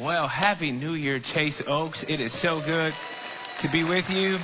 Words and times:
Well, 0.00 0.26
happy 0.26 0.72
New 0.72 0.94
Year, 0.94 1.20
Chase 1.20 1.62
Oaks. 1.68 2.04
It 2.08 2.18
is 2.18 2.36
so 2.42 2.60
good 2.60 2.92
to 3.60 3.70
be 3.70 3.84
with 3.84 4.06
you. 4.10 4.38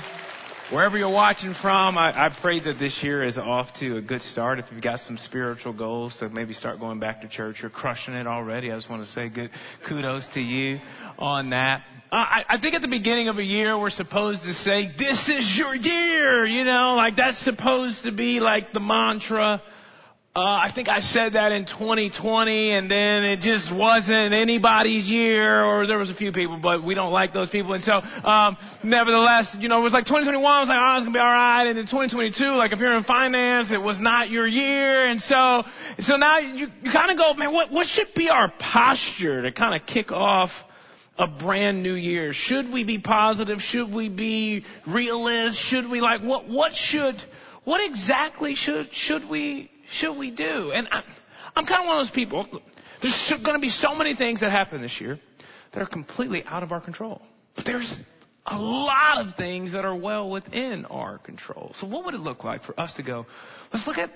Wherever 0.71 0.97
you're 0.97 1.11
watching 1.11 1.55
from, 1.55 1.99
I, 1.99 2.27
I 2.27 2.37
pray 2.41 2.61
that 2.61 2.79
this 2.79 3.03
year 3.03 3.25
is 3.25 3.37
off 3.37 3.67
to 3.81 3.97
a 3.97 4.01
good 4.01 4.23
start. 4.23 4.61
If 4.61 4.67
you've 4.71 4.81
got 4.81 5.01
some 5.01 5.17
spiritual 5.17 5.73
goals 5.73 6.17
to 6.19 6.29
maybe 6.29 6.53
start 6.53 6.79
going 6.79 7.01
back 7.01 7.23
to 7.23 7.29
church, 7.29 7.63
you're 7.63 7.71
crushing 7.71 8.15
it 8.15 8.29
already. 8.29 8.71
I 8.71 8.77
just 8.77 8.89
want 8.89 9.05
to 9.05 9.11
say 9.11 9.29
good 9.29 9.51
kudos 9.89 10.29
to 10.35 10.41
you 10.41 10.79
on 11.19 11.51
that. 11.51 11.83
Uh, 12.13 12.15
I, 12.15 12.45
I 12.51 12.61
think 12.61 12.77
at 12.77 12.83
the 12.83 12.87
beginning 12.87 13.27
of 13.27 13.39
a 13.39 13.43
year, 13.43 13.77
we're 13.77 13.91
supposed 13.91 14.45
to 14.45 14.55
say, 14.55 14.93
this 14.97 15.29
is 15.29 15.59
your 15.59 15.75
year, 15.75 16.47
you 16.47 16.63
know, 16.63 16.95
like 16.95 17.17
that's 17.17 17.39
supposed 17.39 18.05
to 18.05 18.13
be 18.13 18.39
like 18.39 18.73
the 18.73 18.79
mantra 18.79 19.61
uh, 20.37 20.39
I 20.39 20.71
think 20.73 20.89
I 20.89 21.01
said 21.01 21.33
that 21.33 21.51
in 21.51 21.67
2020 21.67 22.71
and 22.71 22.89
then 22.89 23.25
it 23.25 23.41
just 23.41 23.75
wasn't 23.75 24.33
anybody's 24.33 25.11
year 25.11 25.65
or 25.65 25.89
there 25.89 25.99
was 25.99 26.09
a 26.09 26.15
few 26.15 26.31
people, 26.31 26.61
but 26.63 26.85
we 26.85 26.95
don't 26.95 27.11
like 27.11 27.33
those 27.33 27.49
people. 27.49 27.73
And 27.73 27.83
so, 27.83 27.95
um, 27.95 28.57
nevertheless, 28.85 29.57
you 29.59 29.69
know, 29.69 29.81
it 29.81 29.83
was 29.83 29.93
like 29.93 30.05
2021, 30.05 30.41
I 30.41 30.61
was 30.61 30.69
like, 30.69 30.79
oh, 30.81 30.97
it's 30.99 31.05
to 31.07 31.11
be 31.11 31.19
alright. 31.19 31.67
And 31.67 31.77
then 31.77 31.87
2022, 31.87 32.45
like 32.45 32.71
if 32.71 32.79
you're 32.79 32.97
in 32.97 33.03
finance, 33.03 33.73
it 33.73 33.83
was 33.83 34.01
not 34.01 34.31
your 34.31 34.47
year. 34.47 35.07
And 35.07 35.21
so, 35.21 35.65
so 35.99 36.17
now 36.17 36.39
you, 36.39 36.69
you 36.81 36.93
kind 36.93 37.11
of 37.11 37.19
go, 37.19 37.35
man, 37.35 37.53
what, 37.53 37.73
what 37.73 37.89
should 37.89 38.15
be 38.15 38.29
our 38.29 38.53
posture 38.57 39.43
to 39.43 39.51
kind 39.51 39.75
of 39.75 39.85
kick 39.85 40.13
off 40.13 40.51
a 41.19 41.27
brand 41.27 41.83
new 41.83 41.95
year? 41.95 42.33
Should 42.33 42.73
we 42.73 42.85
be 42.85 43.01
positive? 43.01 43.59
Should 43.59 43.93
we 43.93 44.09
be 44.09 44.65
realist? 44.87 45.59
Should 45.59 45.91
we 45.91 46.01
like, 46.01 46.21
what, 46.21 46.49
what 46.49 46.73
should, 46.73 47.21
what 47.65 47.81
exactly 47.85 48.55
should, 48.55 48.93
should 48.93 49.29
we, 49.29 49.69
should 49.91 50.17
we 50.17 50.31
do? 50.31 50.73
And 50.73 50.89
I'm, 50.91 51.05
I'm 51.57 51.67
kind 51.67 51.83
of 51.83 51.87
one 51.87 51.99
of 51.99 52.07
those 52.07 52.15
people. 52.15 52.47
There's 53.03 53.33
going 53.43 53.55
to 53.55 53.61
be 53.61 53.69
so 53.69 53.95
many 53.95 54.15
things 54.15 54.41
that 54.41 54.51
happen 54.51 54.83
this 54.83 55.01
year 55.01 55.19
that 55.73 55.83
are 55.83 55.87
completely 55.87 56.45
out 56.45 56.63
of 56.63 56.73
our 56.73 56.81
control. 56.81 57.23
But 57.57 57.65
there's 57.65 58.03
a 58.47 58.59
lot 58.59 59.25
of 59.25 59.35
things 59.35 59.73
that 59.73 59.85
are 59.85 59.95
well 59.95 60.31
within 60.31 60.85
our 60.87 61.19
control. 61.19 61.75
So 61.79 61.87
what 61.87 62.05
would 62.05 62.15
it 62.15 62.21
look 62.21 62.45
like 62.45 62.65
for 62.65 62.79
us 62.79 62.95
to 62.95 63.03
go, 63.03 63.27
let's 63.73 63.87
look 63.87 63.99
at 63.99 64.11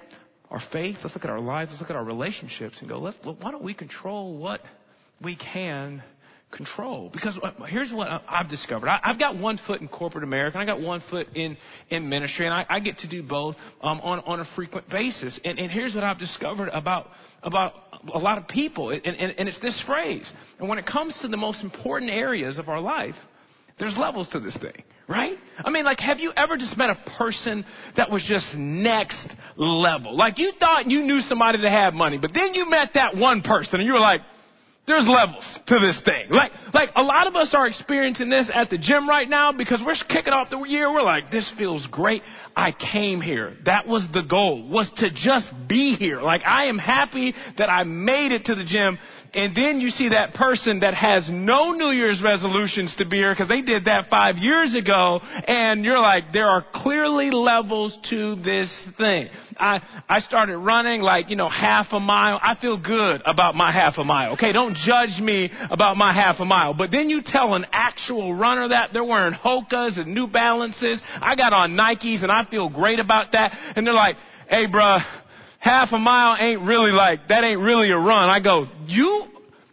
our 0.50 0.60
faith, 0.60 0.98
let's 1.02 1.14
look 1.14 1.24
at 1.24 1.30
our 1.30 1.40
lives, 1.40 1.70
let's 1.70 1.80
look 1.80 1.90
at 1.90 1.96
our 1.96 2.04
relationships 2.04 2.80
and 2.80 2.88
go, 2.88 2.96
let's, 2.96 3.18
why 3.22 3.50
don't 3.50 3.62
we 3.62 3.74
control 3.74 4.36
what 4.36 4.60
we 5.22 5.36
can 5.36 6.02
control. 6.54 7.10
Because 7.12 7.38
uh, 7.42 7.50
here's 7.64 7.92
what 7.92 8.22
I've 8.26 8.48
discovered. 8.48 8.88
I, 8.88 9.00
have 9.02 9.18
got 9.18 9.36
one 9.36 9.58
foot 9.58 9.80
in 9.80 9.88
corporate 9.88 10.24
America, 10.24 10.58
and 10.58 10.68
I 10.68 10.72
got 10.72 10.80
one 10.80 11.00
foot 11.00 11.28
in, 11.34 11.56
in 11.90 12.08
ministry, 12.08 12.46
and 12.46 12.54
I, 12.54 12.64
I 12.68 12.80
get 12.80 12.98
to 12.98 13.08
do 13.08 13.22
both 13.22 13.56
um, 13.82 14.00
on, 14.00 14.20
on 14.20 14.40
a 14.40 14.44
frequent 14.44 14.88
basis. 14.88 15.38
And, 15.44 15.58
and 15.58 15.70
here's 15.70 15.94
what 15.94 16.04
I've 16.04 16.18
discovered 16.18 16.68
about, 16.68 17.08
about 17.42 17.74
a 18.12 18.18
lot 18.18 18.38
of 18.38 18.48
people, 18.48 18.90
and, 18.90 19.04
and, 19.04 19.34
and 19.36 19.48
it's 19.48 19.58
this 19.58 19.80
phrase. 19.82 20.32
And 20.58 20.68
when 20.68 20.78
it 20.78 20.86
comes 20.86 21.18
to 21.20 21.28
the 21.28 21.36
most 21.36 21.62
important 21.62 22.10
areas 22.10 22.58
of 22.58 22.68
our 22.68 22.80
life, 22.80 23.16
there's 23.78 23.98
levels 23.98 24.28
to 24.30 24.40
this 24.40 24.56
thing, 24.56 24.84
right? 25.08 25.36
I 25.58 25.70
mean, 25.70 25.84
like, 25.84 25.98
have 25.98 26.20
you 26.20 26.32
ever 26.36 26.56
just 26.56 26.76
met 26.76 26.90
a 26.90 27.10
person 27.18 27.64
that 27.96 28.08
was 28.08 28.22
just 28.22 28.54
next 28.56 29.34
level? 29.56 30.16
Like, 30.16 30.38
you 30.38 30.52
thought 30.52 30.88
you 30.88 31.02
knew 31.02 31.18
somebody 31.20 31.60
that 31.60 31.70
had 31.70 31.92
money, 31.92 32.18
but 32.18 32.32
then 32.32 32.54
you 32.54 32.70
met 32.70 32.90
that 32.94 33.16
one 33.16 33.42
person, 33.42 33.80
and 33.80 33.86
you 33.86 33.94
were 33.94 34.00
like, 34.00 34.20
there's 34.86 35.08
levels 35.08 35.58
to 35.66 35.78
this 35.78 36.02
thing. 36.02 36.28
Like, 36.28 36.52
like 36.74 36.90
a 36.94 37.02
lot 37.02 37.26
of 37.26 37.36
us 37.36 37.54
are 37.54 37.66
experiencing 37.66 38.28
this 38.28 38.50
at 38.52 38.68
the 38.68 38.76
gym 38.76 39.08
right 39.08 39.28
now 39.28 39.50
because 39.52 39.82
we're 39.84 39.94
kicking 39.94 40.32
off 40.34 40.50
the 40.50 40.62
year. 40.64 40.92
We're 40.92 41.02
like, 41.02 41.30
this 41.30 41.50
feels 41.56 41.86
great. 41.86 42.22
I 42.54 42.72
came 42.72 43.22
here. 43.22 43.56
That 43.64 43.86
was 43.86 44.06
the 44.12 44.22
goal, 44.22 44.68
was 44.68 44.90
to 44.96 45.10
just 45.10 45.50
be 45.66 45.94
here. 45.94 46.20
Like, 46.20 46.42
I 46.44 46.66
am 46.66 46.78
happy 46.78 47.34
that 47.56 47.70
I 47.70 47.84
made 47.84 48.32
it 48.32 48.46
to 48.46 48.54
the 48.54 48.64
gym 48.64 48.98
and 49.34 49.54
then 49.54 49.80
you 49.80 49.90
see 49.90 50.10
that 50.10 50.34
person 50.34 50.80
that 50.80 50.94
has 50.94 51.28
no 51.28 51.72
New 51.72 51.90
Year's 51.90 52.22
resolutions 52.22 52.96
to 52.96 53.04
be 53.04 53.16
here 53.16 53.32
because 53.32 53.48
they 53.48 53.62
did 53.62 53.86
that 53.86 54.06
five 54.06 54.36
years 54.38 54.74
ago. 54.74 55.20
And 55.46 55.84
you're 55.84 55.98
like, 55.98 56.32
there 56.32 56.46
are 56.46 56.64
clearly 56.72 57.30
levels 57.30 57.98
to 58.10 58.36
this 58.36 58.86
thing. 58.96 59.28
I, 59.56 59.80
I 60.08 60.20
started 60.20 60.58
running 60.58 61.00
like, 61.00 61.30
you 61.30 61.36
know, 61.36 61.48
half 61.48 61.92
a 61.92 62.00
mile. 62.00 62.38
I 62.42 62.54
feel 62.54 62.80
good 62.80 63.22
about 63.26 63.56
my 63.56 63.72
half 63.72 63.98
a 63.98 64.04
mile. 64.04 64.34
Okay. 64.34 64.52
Don't 64.52 64.76
judge 64.76 65.20
me 65.20 65.50
about 65.70 65.96
my 65.96 66.12
half 66.12 66.40
a 66.40 66.44
mile. 66.44 66.74
But 66.74 66.92
then 66.92 67.10
you 67.10 67.22
tell 67.22 67.54
an 67.54 67.66
actual 67.72 68.34
runner 68.34 68.68
that 68.68 68.92
they're 68.92 69.04
wearing 69.04 69.34
Hokas 69.34 69.98
and 69.98 70.14
New 70.14 70.28
Balances. 70.28 71.02
I 71.20 71.34
got 71.34 71.52
on 71.52 71.72
Nikes 71.72 72.22
and 72.22 72.30
I 72.30 72.44
feel 72.44 72.68
great 72.68 73.00
about 73.00 73.32
that. 73.32 73.56
And 73.74 73.86
they're 73.86 73.94
like, 73.94 74.16
hey 74.48 74.66
bruh, 74.66 75.00
half 75.64 75.92
a 75.92 75.98
mile 75.98 76.36
ain't 76.38 76.62
really 76.62 76.92
like, 76.92 77.28
that 77.28 77.42
ain't 77.42 77.60
really 77.60 77.90
a 77.90 77.96
run. 77.96 78.28
I 78.28 78.40
go, 78.40 78.68
you, 78.86 79.24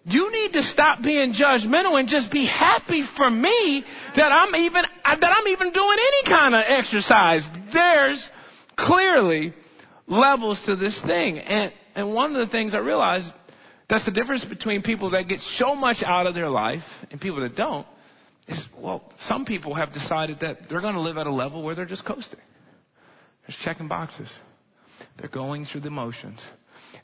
you 0.04 0.32
need 0.32 0.54
to 0.54 0.64
stop 0.64 1.04
being 1.04 1.34
judgmental 1.34 2.00
and 2.00 2.08
just 2.08 2.32
be 2.32 2.46
happy 2.46 3.04
for 3.18 3.30
me 3.30 3.84
that 4.16 4.32
I'm 4.32 4.56
even, 4.56 4.84
that 5.06 5.24
I'm 5.24 5.48
even 5.48 5.72
doing 5.72 5.98
any 6.00 6.24
kind 6.30 6.56
of 6.56 6.64
exercise. 6.68 7.48
There's 7.72 8.30
clearly 8.76 9.54
levels 10.08 10.64
to 10.66 10.76
this 10.76 11.00
thing. 11.02 11.38
And, 11.38 11.72
and 11.94 12.14
one 12.14 12.36
of 12.36 12.46
the 12.46 12.52
things 12.52 12.74
I 12.74 12.80
realized, 12.80 13.32
that's 13.88 14.06
the 14.06 14.12
difference 14.12 14.44
between 14.44 14.82
people 14.82 15.12
that 15.12 15.28
get 15.28 15.40
so 15.42 15.76
much 15.76 16.02
out 16.04 16.26
of 16.26 16.34
their 16.34 16.50
life 16.50 16.84
and 17.12 17.22
people 17.22 17.42
that 17.42 17.56
don't, 17.56 17.86
is, 18.48 18.68
well, 18.80 19.04
some 19.20 19.46
people 19.46 19.76
have 19.76 19.94
decided 19.94 20.40
that 20.40 20.68
they're 20.68 20.82
going 20.82 20.96
to 20.96 21.02
live 21.02 21.18
at 21.18 21.28
a 21.28 21.32
level 21.32 21.62
where 21.62 21.76
they're 21.76 21.86
just 21.86 22.06
coasting. 22.06 22.40
Just 23.46 23.60
checking 23.60 23.88
boxes. 23.88 24.30
They're 25.18 25.30
going 25.30 25.66
through 25.66 25.82
the 25.82 25.92
motions. 25.92 26.42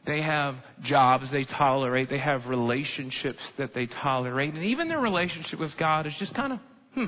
They 0.07 0.21
have 0.21 0.55
jobs 0.81 1.31
they 1.31 1.43
tolerate. 1.43 2.09
They 2.09 2.17
have 2.17 2.47
relationships 2.47 3.41
that 3.57 3.73
they 3.73 3.85
tolerate. 3.85 4.53
And 4.53 4.63
even 4.63 4.87
their 4.87 5.01
relationship 5.01 5.59
with 5.59 5.77
God 5.77 6.07
is 6.07 6.15
just 6.17 6.33
kind 6.33 6.53
of, 6.53 6.59
hmm. 6.93 7.05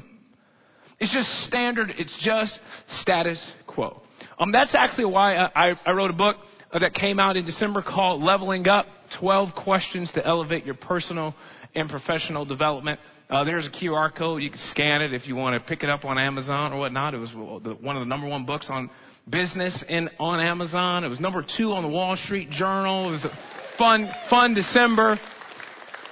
It's 0.99 1.13
just 1.13 1.29
standard. 1.45 1.93
It's 1.97 2.15
just 2.19 2.59
status 2.87 3.53
quo. 3.65 4.01
Um, 4.37 4.51
that's 4.51 4.75
actually 4.75 5.05
why 5.05 5.35
I, 5.37 5.75
I 5.85 5.91
wrote 5.91 6.11
a 6.11 6.13
book 6.13 6.35
that 6.77 6.93
came 6.93 7.19
out 7.19 7.37
in 7.37 7.45
December 7.45 7.81
called 7.81 8.21
Leveling 8.21 8.67
Up 8.67 8.85
12 9.17 9.55
Questions 9.55 10.11
to 10.13 10.25
Elevate 10.25 10.65
Your 10.65 10.75
Personal 10.75 11.33
and 11.73 11.89
Professional 11.89 12.43
Development. 12.43 12.99
Uh, 13.29 13.43
there's 13.43 13.65
a 13.65 13.69
QR 13.69 14.13
code. 14.13 14.43
You 14.43 14.49
can 14.49 14.59
scan 14.59 15.01
it 15.01 15.13
if 15.13 15.27
you 15.27 15.35
want 15.35 15.61
to 15.61 15.67
pick 15.67 15.83
it 15.83 15.89
up 15.89 16.03
on 16.03 16.17
Amazon 16.17 16.73
or 16.73 16.79
whatnot. 16.79 17.13
It 17.13 17.19
was 17.19 17.33
one 17.33 17.95
of 17.95 18.01
the 18.01 18.05
number 18.05 18.27
one 18.27 18.45
books 18.45 18.67
on 18.69 18.89
business 19.29 19.83
in, 19.87 20.09
on 20.19 20.39
Amazon. 20.39 21.03
It 21.03 21.09
was 21.09 21.19
number 21.19 21.43
two 21.43 21.71
on 21.71 21.83
the 21.83 21.89
Wall 21.89 22.15
Street 22.15 22.49
Journal. 22.49 23.09
It 23.09 23.11
was 23.11 23.25
a 23.25 23.37
fun, 23.77 24.09
fun 24.29 24.53
December. 24.53 25.19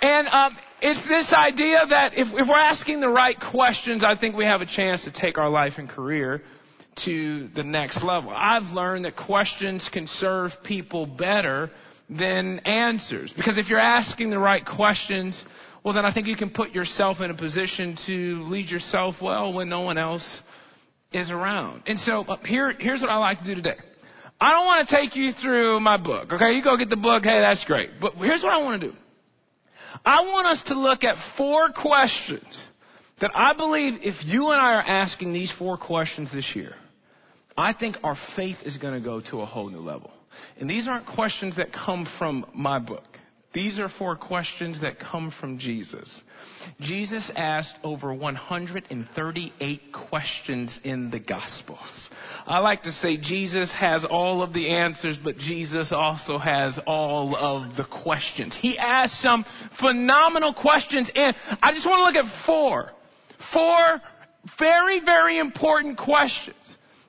And 0.02 0.28
um, 0.28 0.58
it's 0.82 1.08
this 1.08 1.34
idea 1.34 1.86
that 1.90 2.14
if, 2.16 2.28
if 2.34 2.48
we're 2.48 2.56
asking 2.56 3.00
the 3.00 3.10
right 3.10 3.38
questions, 3.40 4.04
I 4.04 4.16
think 4.16 4.36
we 4.36 4.46
have 4.46 4.62
a 4.62 4.66
chance 4.66 5.04
to 5.06 5.12
take 5.12 5.38
our 5.38 5.50
life 5.50 5.74
and 5.78 5.90
career 5.90 6.44
to 7.06 7.48
the 7.50 7.64
next 7.64 8.04
level. 8.04 8.32
I've 8.34 8.74
learned 8.74 9.06
that 9.06 9.16
questions 9.16 9.90
can 9.92 10.08
serve 10.08 10.52
people 10.64 11.06
better 11.06 11.72
than 12.10 12.60
answers. 12.60 13.34
Because 13.34 13.58
if 13.58 13.70
you're 13.70 13.80
asking 13.80 14.30
the 14.30 14.40
right 14.40 14.66
questions, 14.66 15.42
well, 15.84 15.94
then 15.94 16.06
I 16.06 16.14
think 16.14 16.28
you 16.28 16.36
can 16.36 16.50
put 16.50 16.72
yourself 16.72 17.22
in 17.22 17.32
a 17.32 17.36
position 17.36 17.98
to 18.08 18.44
lead 18.44 18.70
yourself 18.70 19.22
well 19.22 19.54
when 19.54 19.70
no 19.70 19.82
one 19.82 19.98
else 19.98 20.42
is 21.12 21.32
around. 21.32 21.84
And 21.88 21.98
so 21.98 22.22
uh, 22.22 22.38
here, 22.44 22.74
here's 22.78 23.02
what 23.02 23.10
I 23.10 23.18
like 23.18 23.40
to 23.40 23.46
do 23.46 23.56
today. 23.56 23.78
I 24.40 24.52
don't 24.52 24.66
want 24.66 24.88
to 24.88 24.96
take 24.96 25.16
you 25.16 25.32
through 25.32 25.80
my 25.80 25.98
book. 25.98 26.32
Okay, 26.32 26.54
you 26.54 26.64
go 26.64 26.78
get 26.78 26.90
the 26.90 26.96
book. 26.96 27.24
Hey, 27.24 27.40
that's 27.40 27.66
great. 27.66 27.90
But 28.00 28.14
here's 28.16 28.44
what 28.44 28.54
I 28.54 28.58
want 28.62 28.82
to 28.82 28.90
do. 28.90 28.96
I 30.06 30.22
want 30.22 30.48
us 30.48 30.64
to 30.64 30.76
look 30.76 31.04
at 31.04 31.16
four 31.38 31.70
questions 31.72 32.62
that 33.20 33.32
I 33.34 33.54
believe 33.54 34.00
if 34.04 34.24
you 34.26 34.50
and 34.52 34.62
I 34.62 34.76
are 34.76 34.84
asking 34.84 35.34
these 35.34 35.52
four 35.52 35.78
questions 35.78 36.32
this 36.32 36.56
year, 36.56 36.76
I 37.58 37.74
think 37.74 37.98
our 38.04 38.16
faith 38.36 38.58
is 38.64 38.78
going 38.78 38.94
to 38.94 39.00
go 39.00 39.22
to 39.32 39.42
a 39.42 39.46
whole 39.46 39.70
new 39.70 39.80
level. 39.80 40.12
And 40.60 40.70
these 40.70 40.88
aren't 40.88 41.08
questions 41.08 41.56
that 41.56 41.74
come 41.74 42.08
from 42.20 42.46
my 42.54 42.78
book. 42.78 43.17
These 43.58 43.80
are 43.80 43.90
four 43.90 44.16
questions 44.16 44.82
that 44.82 45.00
come 45.00 45.32
from 45.32 45.58
Jesus. 45.58 46.22
Jesus 46.80 47.32
asked 47.36 47.76
over 47.84 48.14
138 48.14 49.82
questions 49.92 50.80
in 50.84 51.10
the 51.10 51.18
Gospels. 51.18 52.08
I 52.46 52.60
like 52.60 52.84
to 52.84 52.92
say 52.92 53.18
Jesus 53.18 53.72
has 53.72 54.06
all 54.06 54.44
of 54.44 54.54
the 54.54 54.70
answers, 54.70 55.18
but 55.18 55.40
Jesus 55.40 55.92
also 55.92 56.38
has 56.38 56.80
all 56.86 57.36
of 57.36 57.76
the 57.76 57.84
questions. 57.84 58.56
He 58.56 58.78
asked 58.78 59.20
some 59.24 59.44
phenomenal 59.80 60.54
questions, 60.54 61.10
and 61.16 61.36
I 61.60 61.74
just 61.74 61.88
want 61.88 62.14
to 62.14 62.20
look 62.20 62.28
at 62.28 62.46
four. 62.46 62.92
Four 63.52 64.02
very, 64.60 65.00
very 65.00 65.40
important 65.40 65.98
questions 65.98 66.67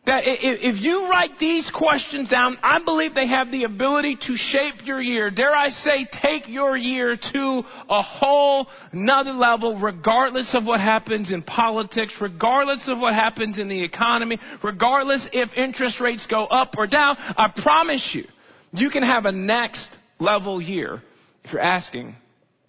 that 0.09 0.23
if 0.25 0.81
you 0.81 1.07
write 1.07 1.39
these 1.39 1.71
questions 1.71 2.31
down, 2.31 2.57
I 2.63 2.83
believe 2.83 3.15
they 3.15 3.27
have 3.27 3.53
the 3.53 3.65
ability 3.65 4.17
to 4.23 4.37
shape 4.39 4.87
your 4.87 5.03
year. 5.03 5.31
Dare 5.31 5.55
I 5.55 5.69
say, 5.69 6.07
take 6.11 6.49
your 6.49 6.79
year 6.79 7.15
to 7.15 7.63
a 7.91 8.01
whole 8.01 8.69
nother 8.91 9.35
level, 9.35 9.79
regardless 9.79 10.55
of 10.55 10.65
what 10.65 10.81
happens 10.81 11.31
in 11.31 11.43
politics, 11.43 12.17
regardless 12.23 12.89
of 12.89 12.99
what 12.99 13.13
happens 13.13 13.59
in 13.59 13.69
the 13.69 13.85
economy, 13.85 14.39
regardless 14.63 15.29
if 15.35 15.53
interest 15.55 16.01
rates 16.01 16.25
go 16.25 16.47
up 16.47 16.77
or 16.79 16.87
down. 16.87 17.17
I 17.19 17.53
promise 17.55 18.15
you, 18.15 18.25
you 18.73 18.89
can 18.89 19.03
have 19.03 19.27
a 19.27 19.33
next 19.33 19.91
level 20.19 20.59
year 20.59 21.03
if 21.45 21.53
you're 21.53 21.61
asking 21.61 22.15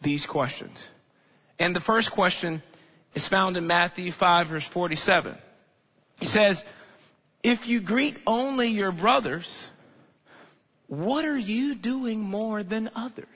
these 0.01 0.25
questions. 0.25 0.77
And 1.57 1.73
the 1.73 1.79
first 1.79 2.11
question 2.11 2.61
is 3.15 3.25
found 3.29 3.55
in 3.55 3.65
Matthew 3.65 4.11
5 4.11 4.47
verse 4.47 4.67
47. 4.73 5.37
He 6.19 6.25
says, 6.25 6.61
if 7.43 7.67
you 7.67 7.81
greet 7.81 8.17
only 8.27 8.67
your 8.67 8.91
brothers, 8.91 9.67
what 10.87 11.25
are 11.25 11.37
you 11.37 11.75
doing 11.75 12.19
more 12.19 12.63
than 12.63 12.89
others? 12.95 13.27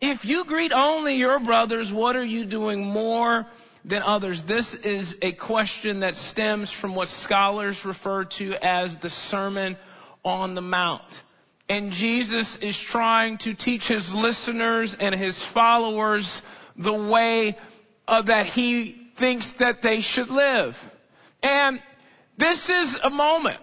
If 0.00 0.24
you 0.24 0.44
greet 0.44 0.72
only 0.72 1.16
your 1.16 1.40
brothers, 1.40 1.90
what 1.90 2.16
are 2.16 2.24
you 2.24 2.44
doing 2.44 2.84
more 2.84 3.46
than 3.84 4.02
others? 4.02 4.42
This 4.46 4.74
is 4.84 5.14
a 5.22 5.32
question 5.32 6.00
that 6.00 6.14
stems 6.14 6.70
from 6.70 6.94
what 6.94 7.08
scholars 7.08 7.82
refer 7.84 8.24
to 8.38 8.54
as 8.62 8.96
the 9.00 9.10
Sermon 9.10 9.76
on 10.24 10.54
the 10.54 10.60
Mount. 10.60 11.02
And 11.68 11.90
Jesus 11.90 12.58
is 12.60 12.78
trying 12.78 13.38
to 13.38 13.54
teach 13.54 13.88
his 13.88 14.12
listeners 14.14 14.94
and 15.00 15.14
his 15.14 15.42
followers 15.52 16.42
the 16.76 16.92
way 16.92 17.56
that 18.06 18.46
he 18.46 19.10
thinks 19.18 19.52
that 19.58 19.82
they 19.82 20.00
should 20.00 20.28
live. 20.28 20.76
And 21.42 21.80
this 22.38 22.68
is 22.68 22.98
a 23.02 23.10
moment 23.10 23.60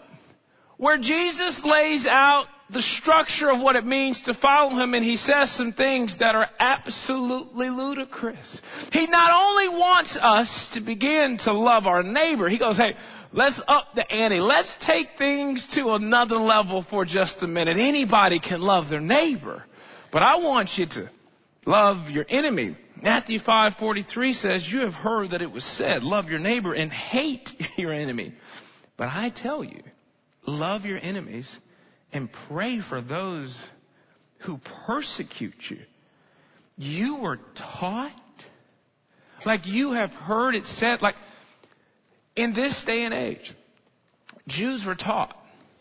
where 0.77 0.97
Jesus 0.97 1.61
lays 1.63 2.05
out 2.07 2.47
the 2.69 2.81
structure 2.81 3.51
of 3.51 3.61
what 3.61 3.75
it 3.75 3.85
means 3.85 4.21
to 4.23 4.33
follow 4.33 4.77
him 4.81 4.93
and 4.93 5.05
he 5.05 5.15
says 5.15 5.51
some 5.51 5.73
things 5.73 6.17
that 6.17 6.35
are 6.35 6.47
absolutely 6.59 7.69
ludicrous. 7.69 8.61
He 8.91 9.05
not 9.07 9.31
only 9.31 9.69
wants 9.69 10.17
us 10.19 10.69
to 10.73 10.81
begin 10.81 11.37
to 11.39 11.53
love 11.53 11.85
our 11.85 12.03
neighbor, 12.03 12.49
he 12.49 12.57
goes, 12.57 12.77
hey, 12.77 12.95
let's 13.31 13.61
up 13.67 13.93
the 13.95 14.09
ante. 14.11 14.39
Let's 14.39 14.75
take 14.79 15.09
things 15.17 15.67
to 15.75 15.93
another 15.93 16.37
level 16.37 16.83
for 16.89 17.05
just 17.05 17.43
a 17.43 17.47
minute. 17.47 17.77
Anybody 17.77 18.39
can 18.39 18.61
love 18.61 18.89
their 18.89 19.01
neighbor, 19.01 19.63
but 20.11 20.23
I 20.23 20.37
want 20.37 20.69
you 20.77 20.87
to 20.87 21.09
love 21.65 22.09
your 22.09 22.25
enemy. 22.27 22.75
Matthew 23.01 23.39
5:43 23.39 24.33
says, 24.33 24.71
"You 24.71 24.81
have 24.81 24.93
heard 24.93 25.31
that 25.31 25.41
it 25.41 25.51
was 25.51 25.65
said, 25.65 26.03
love 26.03 26.29
your 26.29 26.39
neighbor 26.39 26.73
and 26.73 26.91
hate 26.91 27.51
your 27.77 27.91
enemy." 27.91 28.33
But 28.97 29.09
I 29.09 29.29
tell 29.29 29.63
you, 29.63 29.81
love 30.45 30.85
your 30.85 30.99
enemies 30.99 31.53
and 32.11 32.29
pray 32.47 32.79
for 32.79 33.01
those 33.01 33.57
who 34.39 34.59
persecute 34.85 35.69
you. 35.69 35.79
You 36.77 37.17
were 37.17 37.39
taught, 37.55 38.11
like 39.45 39.65
you 39.65 39.93
have 39.93 40.11
heard 40.11 40.55
it 40.55 40.65
said, 40.65 41.01
like 41.01 41.15
in 42.35 42.53
this 42.53 42.83
day 42.85 43.03
and 43.03 43.13
age, 43.13 43.53
Jews 44.47 44.83
were 44.85 44.95
taught, 44.95 45.35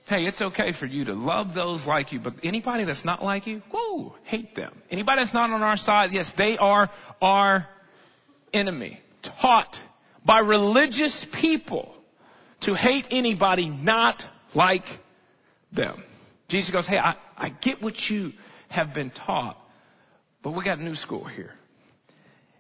hey, 0.07 0.25
it's 0.25 0.41
okay 0.41 0.73
for 0.73 0.87
you 0.87 1.07
to 1.07 1.15
love 1.15 1.55
those 1.55 1.87
like 1.87 2.13
you, 2.13 2.21
but 2.21 2.35
anybody 2.43 2.85
that's 2.85 3.05
not 3.05 3.23
like 3.23 3.47
you, 3.47 3.63
whoa, 3.73 4.15
hate 4.25 4.55
them. 4.55 4.83
Anybody 4.91 5.23
that's 5.23 5.35
not 5.35 5.51
on 5.51 5.63
our 5.63 5.77
side, 5.77 6.13
yes, 6.13 6.31
they 6.37 6.59
are 6.59 6.91
our 7.21 7.67
enemy. 8.53 9.01
Taught 9.41 9.79
by 10.25 10.41
religious 10.41 11.25
people 11.41 11.95
to 12.63 12.75
hate 12.75 13.07
anybody 13.11 13.69
not 13.69 14.23
like 14.55 14.85
them. 15.73 16.03
Jesus 16.49 16.71
goes, 16.71 16.87
Hey, 16.87 16.99
I, 16.99 17.15
I 17.37 17.49
get 17.49 17.83
what 17.83 17.95
you 18.11 18.33
have 18.69 18.95
been 18.95 19.11
taught, 19.11 19.57
but 20.43 20.53
we 20.53 20.65
got 20.65 20.79
a 20.79 20.85
new 20.85 20.95
school 20.95 21.25
here. 21.25 21.53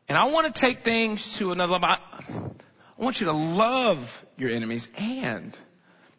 And 0.08 0.18
I 0.18 0.26
want 0.26 0.52
to 0.52 0.60
take 0.60 0.82
things 0.82 1.36
to 1.38 1.52
another 1.52 1.72
level. 1.72 1.88
I, 1.88 1.98
I 2.98 3.02
want 3.02 3.18
you 3.20 3.26
to 3.26 3.32
love 3.32 3.98
your 4.36 4.50
enemies 4.50 4.86
and 4.96 5.56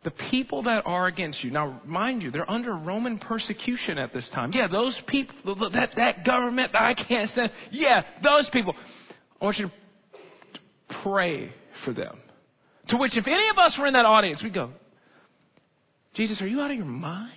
the 0.04 0.12
people 0.12 0.64
that 0.64 0.84
are 0.86 1.08
against 1.08 1.44
you. 1.44 1.52
Now, 1.52 1.82
mind 1.86 2.24
you, 2.24 2.32
they're 2.32 2.50
under 2.50 2.74
Roman 2.74 3.20
persecution 3.20 3.98
at 3.98 4.12
this 4.12 4.30
time. 4.30 4.52
Yeah, 4.52 4.68
those 4.68 5.02
people, 5.08 5.56
that, 5.70 5.96
that 5.96 6.26
government 6.26 6.74
that 6.74 6.82
I 6.82 6.94
can't 6.94 7.30
stand. 7.30 7.52
Yeah, 7.72 8.04
those 8.22 8.50
people. 8.50 8.76
I 9.42 9.46
want 9.46 9.58
you 9.58 9.68
to 9.68 9.74
pray 11.04 11.52
for 11.86 11.94
them. 11.94 12.20
To 12.94 13.00
which, 13.00 13.18
if 13.18 13.26
any 13.28 13.50
of 13.50 13.58
us 13.58 13.76
were 13.80 13.88
in 13.88 13.94
that 13.94 14.06
audience, 14.06 14.44
we'd 14.44 14.54
go, 14.54 14.70
Jesus, 16.14 16.44
are 16.44 16.48
you 16.48 16.62
out 16.62 16.70
of 16.70 16.78
your 16.78 16.86
mind? 16.86 17.32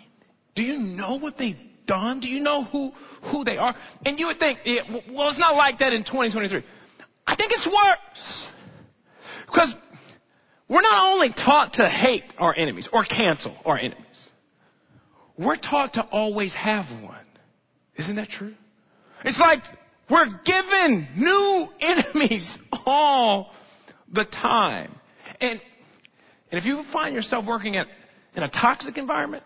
Do 0.55 0.63
you 0.63 0.77
know 0.77 1.17
what 1.17 1.39
they've 1.39 1.57
done? 1.87 2.21
Do 2.21 2.29
you 2.29 2.41
know 2.41 2.65
who, 2.65 2.93
who 3.33 3.43
they 3.43 3.57
are? 3.57 3.75
And 4.05 4.21
you 4.21 4.27
would 4.27 4.39
think, 4.39 4.59
yeah, 4.67 4.83
well, 5.11 5.31
it's 5.31 5.39
not 5.39 5.57
like 5.57 5.79
that 5.79 5.95
in 5.95 6.05
2023. 6.05 6.63
I 7.27 7.37
think 7.37 7.53
it's 7.53 7.67
worse. 7.67 8.51
Because 9.47 9.75
we're 10.69 10.83
not 10.83 11.15
only 11.15 11.33
taught 11.33 11.73
to 11.75 11.89
hate 11.89 12.25
our 12.37 12.55
enemies 12.55 12.91
or 12.93 13.05
cancel 13.05 13.57
our 13.65 13.79
enemies, 13.79 14.29
we're 15.39 15.57
taught 15.57 15.95
to 15.95 16.03
always 16.03 16.53
have 16.53 16.85
one. 17.03 17.25
Isn't 17.97 18.17
that 18.17 18.29
true? 18.29 18.53
It's 19.25 19.41
like 19.41 19.61
we're 20.11 20.29
given 20.45 21.09
new 21.17 21.69
enemies 21.81 22.59
all 22.85 23.55
the 24.13 24.27
time. 24.27 24.93
And, 25.41 25.61
and 26.51 26.59
if 26.59 26.65
you 26.65 26.83
find 26.93 27.15
yourself 27.15 27.47
working 27.47 27.77
at, 27.77 27.87
in 28.35 28.43
a 28.43 28.49
toxic 28.49 28.97
environment, 28.99 29.43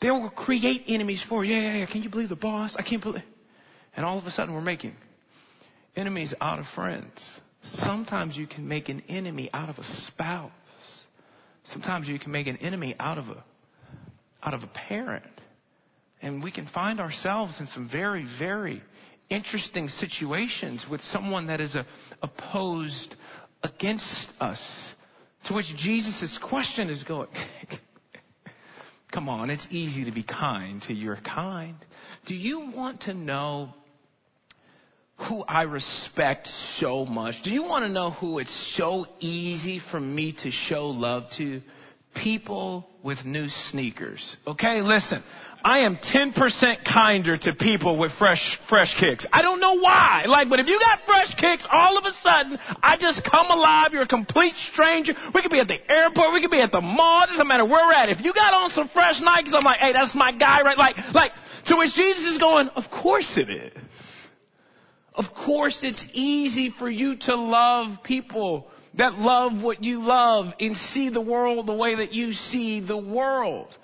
they 0.00 0.10
will 0.10 0.30
create 0.30 0.84
enemies 0.88 1.24
for 1.28 1.44
you. 1.44 1.54
Yeah, 1.54 1.60
yeah, 1.60 1.76
yeah. 1.78 1.86
Can 1.86 2.02
you 2.02 2.10
believe 2.10 2.28
the 2.28 2.36
boss? 2.36 2.76
I 2.78 2.82
can't 2.82 3.02
believe. 3.02 3.22
And 3.96 4.06
all 4.06 4.18
of 4.18 4.24
a 4.24 4.30
sudden 4.30 4.54
we're 4.54 4.60
making 4.60 4.94
enemies 5.96 6.32
out 6.40 6.58
of 6.58 6.66
friends. 6.66 7.40
Sometimes 7.62 8.36
you 8.36 8.46
can 8.46 8.66
make 8.66 8.88
an 8.88 9.02
enemy 9.08 9.50
out 9.52 9.68
of 9.68 9.78
a 9.78 9.84
spouse. 9.84 10.50
Sometimes 11.64 12.08
you 12.08 12.18
can 12.18 12.32
make 12.32 12.46
an 12.46 12.56
enemy 12.58 12.94
out 12.98 13.18
of 13.18 13.28
a, 13.28 13.44
out 14.42 14.54
of 14.54 14.62
a 14.62 14.66
parent. 14.66 15.24
And 16.22 16.42
we 16.42 16.50
can 16.50 16.66
find 16.66 17.00
ourselves 17.00 17.60
in 17.60 17.66
some 17.66 17.88
very, 17.88 18.26
very 18.38 18.82
interesting 19.28 19.88
situations 19.88 20.86
with 20.90 21.00
someone 21.02 21.46
that 21.46 21.60
is 21.60 21.74
a, 21.74 21.86
opposed 22.22 23.14
against 23.62 24.28
us. 24.40 24.94
To 25.44 25.54
which 25.54 25.74
Jesus' 25.76 26.38
question 26.38 26.90
is 26.90 27.02
going, 27.02 27.28
Come 29.12 29.28
on, 29.28 29.50
it's 29.50 29.66
easy 29.70 30.04
to 30.04 30.12
be 30.12 30.22
kind 30.22 30.80
to 30.82 30.94
your 30.94 31.16
kind. 31.16 31.74
Do 32.26 32.34
you 32.34 32.70
want 32.70 33.02
to 33.02 33.14
know 33.14 33.74
who 35.28 35.42
I 35.42 35.62
respect 35.62 36.46
so 36.46 37.04
much? 37.04 37.42
Do 37.42 37.50
you 37.50 37.64
want 37.64 37.84
to 37.84 37.88
know 37.88 38.10
who 38.10 38.38
it's 38.38 38.74
so 38.76 39.06
easy 39.18 39.80
for 39.90 40.00
me 40.00 40.32
to 40.42 40.50
show 40.50 40.88
love 40.88 41.24
to? 41.38 41.60
People 42.14 42.86
with 43.02 43.24
new 43.24 43.48
sneakers. 43.48 44.36
Okay, 44.46 44.82
listen. 44.82 45.22
I 45.62 45.80
am 45.80 45.96
10% 45.96 46.84
kinder 46.84 47.36
to 47.36 47.54
people 47.54 47.98
with 47.98 48.12
fresh, 48.12 48.58
fresh 48.68 48.98
kicks. 48.98 49.26
I 49.32 49.42
don't 49.42 49.60
know 49.60 49.78
why. 49.78 50.24
Like, 50.26 50.48
but 50.48 50.60
if 50.60 50.66
you 50.66 50.78
got 50.78 51.00
fresh 51.04 51.34
kicks, 51.34 51.66
all 51.70 51.98
of 51.98 52.04
a 52.04 52.12
sudden, 52.12 52.58
I 52.82 52.96
just 52.96 53.24
come 53.24 53.46
alive. 53.50 53.92
You're 53.92 54.02
a 54.02 54.08
complete 54.08 54.54
stranger. 54.54 55.14
We 55.34 55.42
could 55.42 55.50
be 55.50 55.60
at 55.60 55.68
the 55.68 55.78
airport. 55.90 56.32
We 56.32 56.40
could 56.40 56.50
be 56.50 56.60
at 56.60 56.72
the 56.72 56.80
mall. 56.80 57.24
It 57.24 57.28
doesn't 57.28 57.46
matter 57.46 57.64
where 57.64 57.86
we're 57.86 57.92
at. 57.92 58.08
If 58.08 58.24
you 58.24 58.32
got 58.32 58.54
on 58.54 58.70
some 58.70 58.88
fresh 58.88 59.20
Nikes, 59.20 59.54
I'm 59.54 59.64
like, 59.64 59.80
hey, 59.80 59.92
that's 59.92 60.14
my 60.14 60.32
guy, 60.32 60.62
right? 60.62 60.78
Like, 60.78 60.96
like, 61.14 61.32
to 61.66 61.76
which 61.76 61.94
Jesus 61.94 62.24
is 62.26 62.38
going, 62.38 62.68
of 62.68 62.90
course 62.90 63.36
it 63.36 63.50
is. 63.50 63.72
Of 65.14 65.34
course 65.34 65.80
it's 65.82 66.04
easy 66.12 66.70
for 66.70 66.88
you 66.88 67.16
to 67.16 67.34
love 67.36 68.02
people 68.02 68.70
that 68.94 69.14
love 69.14 69.62
what 69.62 69.84
you 69.84 70.00
love 70.00 70.52
and 70.58 70.76
see 70.76 71.10
the 71.10 71.20
world 71.20 71.66
the 71.66 71.74
way 71.74 71.96
that 71.96 72.12
you 72.12 72.32
see 72.32 72.80
the 72.80 72.98
world. 72.98 73.76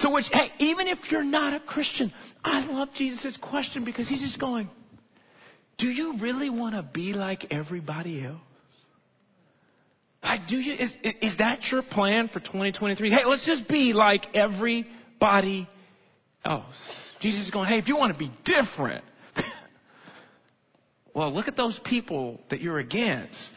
To 0.00 0.10
which, 0.10 0.26
hey, 0.32 0.50
even 0.58 0.88
if 0.88 1.10
you're 1.10 1.24
not 1.24 1.54
a 1.54 1.60
Christian, 1.60 2.12
I 2.44 2.66
love 2.66 2.88
Jesus' 2.94 3.36
question 3.36 3.84
because 3.84 4.08
he's 4.08 4.20
just 4.20 4.40
going, 4.40 4.68
do 5.78 5.88
you 5.88 6.18
really 6.18 6.50
want 6.50 6.74
to 6.74 6.82
be 6.82 7.12
like 7.12 7.52
everybody 7.52 8.24
else? 8.24 8.40
Like, 10.22 10.46
do 10.46 10.58
you, 10.58 10.74
is, 10.74 10.94
is 11.22 11.38
that 11.38 11.70
your 11.70 11.82
plan 11.82 12.28
for 12.28 12.40
2023? 12.40 13.10
Hey, 13.10 13.24
let's 13.24 13.46
just 13.46 13.66
be 13.68 13.94
like 13.94 14.26
everybody 14.34 15.68
else. 16.44 16.64
Jesus 17.20 17.44
is 17.44 17.50
going, 17.50 17.68
hey, 17.68 17.78
if 17.78 17.88
you 17.88 17.96
want 17.96 18.12
to 18.12 18.18
be 18.18 18.30
different, 18.44 19.04
well, 21.14 21.32
look 21.32 21.48
at 21.48 21.56
those 21.56 21.78
people 21.84 22.38
that 22.50 22.60
you're 22.60 22.78
against 22.78 23.50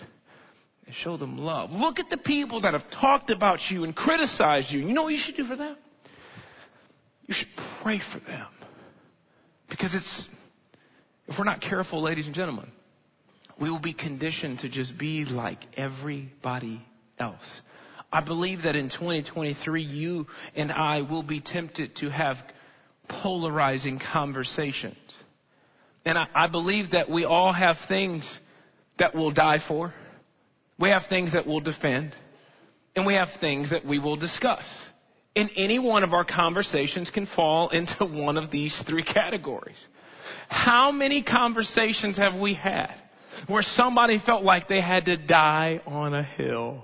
and 0.85 0.95
show 0.95 1.17
them 1.17 1.37
love. 1.37 1.71
Look 1.71 1.99
at 1.99 2.09
the 2.09 2.17
people 2.17 2.61
that 2.61 2.73
have 2.73 2.89
talked 2.89 3.29
about 3.29 3.59
you 3.69 3.83
and 3.83 3.95
criticized 3.95 4.71
you. 4.71 4.81
You 4.81 4.93
know 4.93 5.03
what 5.03 5.13
you 5.13 5.19
should 5.19 5.35
do 5.35 5.45
for 5.45 5.55
them? 5.55 5.77
You 7.25 7.33
should 7.33 7.49
pray 7.81 7.99
for 7.99 8.19
them. 8.19 8.47
Because 9.69 9.95
it's, 9.95 10.27
if 11.27 11.37
we're 11.37 11.45
not 11.45 11.61
careful, 11.61 12.01
ladies 12.01 12.25
and 12.25 12.35
gentlemen, 12.35 12.69
we 13.59 13.69
will 13.69 13.79
be 13.79 13.93
conditioned 13.93 14.59
to 14.59 14.69
just 14.69 14.97
be 14.97 15.25
like 15.25 15.59
everybody 15.77 16.81
else. 17.17 17.61
I 18.11 18.21
believe 18.21 18.63
that 18.63 18.75
in 18.75 18.89
2023, 18.89 19.81
you 19.81 20.27
and 20.55 20.71
I 20.71 21.01
will 21.01 21.23
be 21.23 21.39
tempted 21.39 21.95
to 21.97 22.09
have 22.09 22.37
polarizing 23.07 23.99
conversations. 23.99 24.97
And 26.05 26.17
I, 26.17 26.25
I 26.35 26.47
believe 26.47 26.91
that 26.91 27.09
we 27.09 27.25
all 27.25 27.53
have 27.53 27.77
things 27.87 28.27
that 28.99 29.15
we'll 29.15 29.31
die 29.31 29.59
for. 29.67 29.93
We 30.79 30.89
have 30.89 31.03
things 31.09 31.33
that 31.33 31.45
we'll 31.45 31.59
defend. 31.59 32.15
And 32.95 33.05
we 33.05 33.15
have 33.15 33.29
things 33.41 33.71
that 33.71 33.85
we 33.85 33.99
will 33.99 34.15
discuss. 34.15 34.65
And 35.35 35.49
any 35.55 35.79
one 35.79 36.03
of 36.03 36.13
our 36.13 36.25
conversations 36.25 37.09
can 37.09 37.25
fall 37.25 37.69
into 37.69 38.05
one 38.05 38.37
of 38.37 38.51
these 38.51 38.81
three 38.85 39.03
categories. 39.03 39.87
How 40.47 40.91
many 40.91 41.23
conversations 41.23 42.17
have 42.17 42.39
we 42.39 42.53
had 42.53 42.93
where 43.47 43.63
somebody 43.63 44.19
felt 44.19 44.43
like 44.43 44.67
they 44.67 44.81
had 44.81 45.05
to 45.05 45.17
die 45.17 45.81
on 45.85 46.13
a 46.13 46.23
hill. 46.23 46.83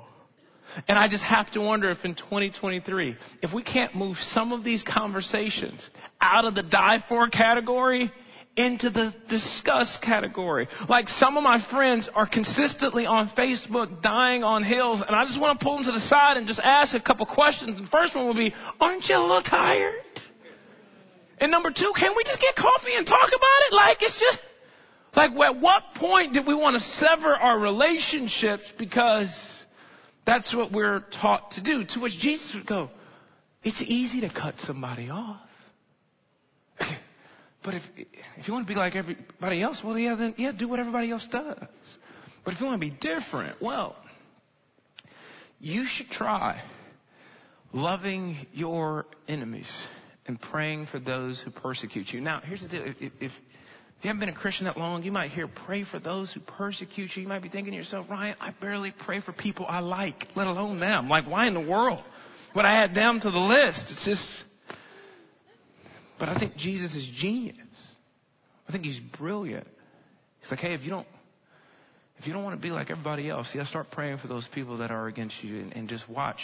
And 0.87 0.99
I 0.99 1.07
just 1.07 1.23
have 1.23 1.49
to 1.51 1.61
wonder 1.61 1.89
if 1.89 2.05
in 2.05 2.13
2023, 2.13 3.15
if 3.41 3.53
we 3.53 3.63
can't 3.63 3.95
move 3.95 4.17
some 4.17 4.51
of 4.51 4.63
these 4.63 4.83
conversations 4.83 5.87
out 6.21 6.45
of 6.45 6.53
the 6.53 6.63
die 6.63 7.03
for 7.07 7.27
category 7.27 8.11
into 8.55 8.89
the 8.89 9.13
discuss 9.29 9.97
category. 9.97 10.67
Like 10.89 11.07
some 11.07 11.37
of 11.37 11.43
my 11.43 11.61
friends 11.61 12.09
are 12.13 12.27
consistently 12.27 13.05
on 13.05 13.29
Facebook 13.29 14.01
dying 14.01 14.43
on 14.43 14.63
hills, 14.63 15.01
and 15.05 15.15
I 15.15 15.23
just 15.25 15.39
want 15.39 15.59
to 15.59 15.63
pull 15.63 15.77
them 15.77 15.85
to 15.85 15.91
the 15.91 15.99
side 15.99 16.37
and 16.37 16.45
just 16.45 16.59
ask 16.61 16.93
a 16.93 16.99
couple 16.99 17.25
questions. 17.25 17.77
The 17.77 17.87
first 17.87 18.15
one 18.15 18.27
will 18.27 18.35
be, 18.35 18.53
aren't 18.79 19.07
you 19.07 19.15
a 19.15 19.21
little 19.21 19.41
tired? 19.41 19.93
And 21.39 21.51
number 21.51 21.71
two, 21.71 21.93
can 21.95 22.13
we 22.17 22.23
just 22.23 22.41
get 22.41 22.55
coffee 22.55 22.95
and 22.95 23.07
talk 23.07 23.29
about 23.29 23.59
it? 23.67 23.73
Like 23.73 24.01
it's 24.01 24.19
just, 24.19 24.39
like 25.15 25.31
at 25.31 25.61
what 25.61 25.83
point 25.95 26.33
did 26.33 26.45
we 26.45 26.53
want 26.53 26.75
to 26.75 26.81
sever 26.81 27.33
our 27.33 27.57
relationships 27.57 28.73
because 28.77 29.33
that's 30.25 30.53
what 30.53 30.71
we're 30.71 30.99
taught 31.11 31.51
to 31.51 31.63
do? 31.63 31.85
To 31.85 31.99
which 32.01 32.19
Jesus 32.19 32.53
would 32.55 32.67
go, 32.67 32.89
it's 33.63 33.81
easy 33.81 34.21
to 34.21 34.29
cut 34.29 34.55
somebody 34.59 35.09
off. 35.09 35.48
But 37.63 37.75
if, 37.75 37.83
if 38.37 38.47
you 38.47 38.53
want 38.53 38.67
to 38.67 38.73
be 38.73 38.77
like 38.77 38.95
everybody 38.95 39.61
else, 39.61 39.81
well, 39.83 39.97
yeah, 39.97 40.15
then, 40.15 40.33
yeah, 40.37 40.51
do 40.51 40.67
what 40.67 40.79
everybody 40.79 41.11
else 41.11 41.27
does. 41.29 41.57
But 42.45 42.53
if 42.53 42.59
you 42.59 42.65
want 42.65 42.81
to 42.81 42.89
be 42.89 42.95
different, 42.95 43.61
well, 43.61 43.95
you 45.59 45.85
should 45.85 46.09
try 46.09 46.61
loving 47.73 48.47
your 48.53 49.05
enemies 49.27 49.69
and 50.25 50.39
praying 50.39 50.85
for 50.85 50.99
those 50.99 51.41
who 51.41 51.51
persecute 51.51 52.13
you. 52.13 52.21
Now, 52.21 52.41
here's 52.43 52.61
the 52.61 52.69
deal. 52.69 52.83
If, 52.85 52.95
if, 52.99 53.11
if 53.19 53.31
you 54.01 54.07
haven't 54.07 54.21
been 54.21 54.29
a 54.29 54.33
Christian 54.33 54.65
that 54.65 54.77
long, 54.77 55.03
you 55.03 55.11
might 55.11 55.31
hear 55.31 55.47
pray 55.47 55.83
for 55.83 55.99
those 55.99 56.31
who 56.31 56.39
persecute 56.39 57.15
you. 57.15 57.23
You 57.23 57.27
might 57.27 57.41
be 57.41 57.49
thinking 57.49 57.73
to 57.73 57.77
yourself, 57.77 58.09
Ryan, 58.09 58.35
I 58.39 58.51
barely 58.51 58.93
pray 58.97 59.19
for 59.19 59.33
people 59.33 59.65
I 59.67 59.79
like, 59.79 60.27
let 60.35 60.47
alone 60.47 60.79
them. 60.79 61.09
Like, 61.09 61.27
why 61.27 61.47
in 61.47 61.53
the 61.53 61.59
world 61.59 62.01
would 62.55 62.63
I 62.63 62.83
add 62.83 62.95
them 62.95 63.19
to 63.19 63.29
the 63.29 63.39
list? 63.39 63.87
It's 63.91 64.05
just, 64.05 64.43
but 66.19 66.29
I 66.29 66.37
think 66.37 66.55
Jesus 66.55 66.95
is 66.95 67.09
genius. 67.15 67.57
I 68.67 68.71
think 68.71 68.83
he's 68.83 68.99
brilliant. 69.17 69.67
He's 70.41 70.51
like, 70.51 70.59
hey, 70.59 70.73
if 70.73 70.83
you 70.83 70.89
don't, 70.89 71.07
if 72.17 72.27
you 72.27 72.33
don't 72.33 72.43
want 72.43 72.59
to 72.59 72.61
be 72.61 72.71
like 72.71 72.91
everybody 72.91 73.29
else, 73.29 73.49
yeah, 73.55 73.65
start 73.65 73.91
praying 73.91 74.17
for 74.17 74.27
those 74.27 74.47
people 74.53 74.77
that 74.77 74.91
are 74.91 75.07
against 75.07 75.43
you 75.43 75.59
and, 75.59 75.73
and 75.75 75.89
just 75.89 76.07
watch. 76.09 76.41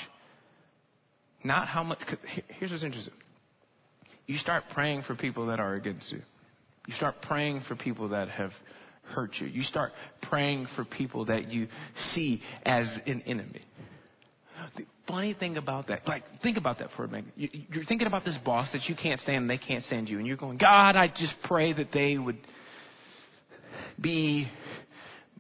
Not 1.44 1.67
how 1.67 1.84
much, 1.84 2.00
here's 2.48 2.72
what's 2.72 2.84
interesting. 2.84 3.13
You 4.25 4.38
start 4.38 4.63
praying 4.74 5.03
for 5.03 5.15
people 5.15 5.48
that 5.48 5.60
are 5.60 5.75
against 5.75 6.12
you. 6.12 6.22
You 6.88 6.94
start 6.94 7.22
praying 7.22 7.62
for 7.62 7.75
people 7.75 8.10
that 8.10 8.29
have 8.29 8.51
hurt 9.03 9.36
you. 9.39 9.48
You 9.48 9.62
start 9.62 9.91
praying 10.22 10.67
for 10.75 10.84
people 10.84 11.25
that 11.25 11.51
you 11.51 11.67
see 11.96 12.41
as 12.63 12.98
an 13.05 13.22
enemy. 13.27 13.62
The 14.75 14.86
funny 15.07 15.34
thing 15.34 15.57
about 15.57 15.88
that, 15.88 16.07
like, 16.07 16.24
think 16.41 16.57
about 16.57 16.79
that 16.79 16.91
for 16.91 17.03
a 17.03 17.07
minute. 17.07 17.31
You're 17.36 17.86
thinking 17.86 18.07
about 18.07 18.25
this 18.25 18.38
boss 18.38 18.72
that 18.72 18.89
you 18.89 18.95
can't 18.95 19.19
stand 19.19 19.43
and 19.43 19.50
they 19.50 19.57
can't 19.57 19.84
stand 19.84 20.10
you. 20.10 20.17
And 20.17 20.27
you're 20.27 20.38
going, 20.38 20.57
God, 20.57 20.95
I 20.95 21.07
just 21.07 21.36
pray 21.43 21.74
that 21.74 21.91
they 21.91 22.17
would 22.17 22.38
be 24.00 24.48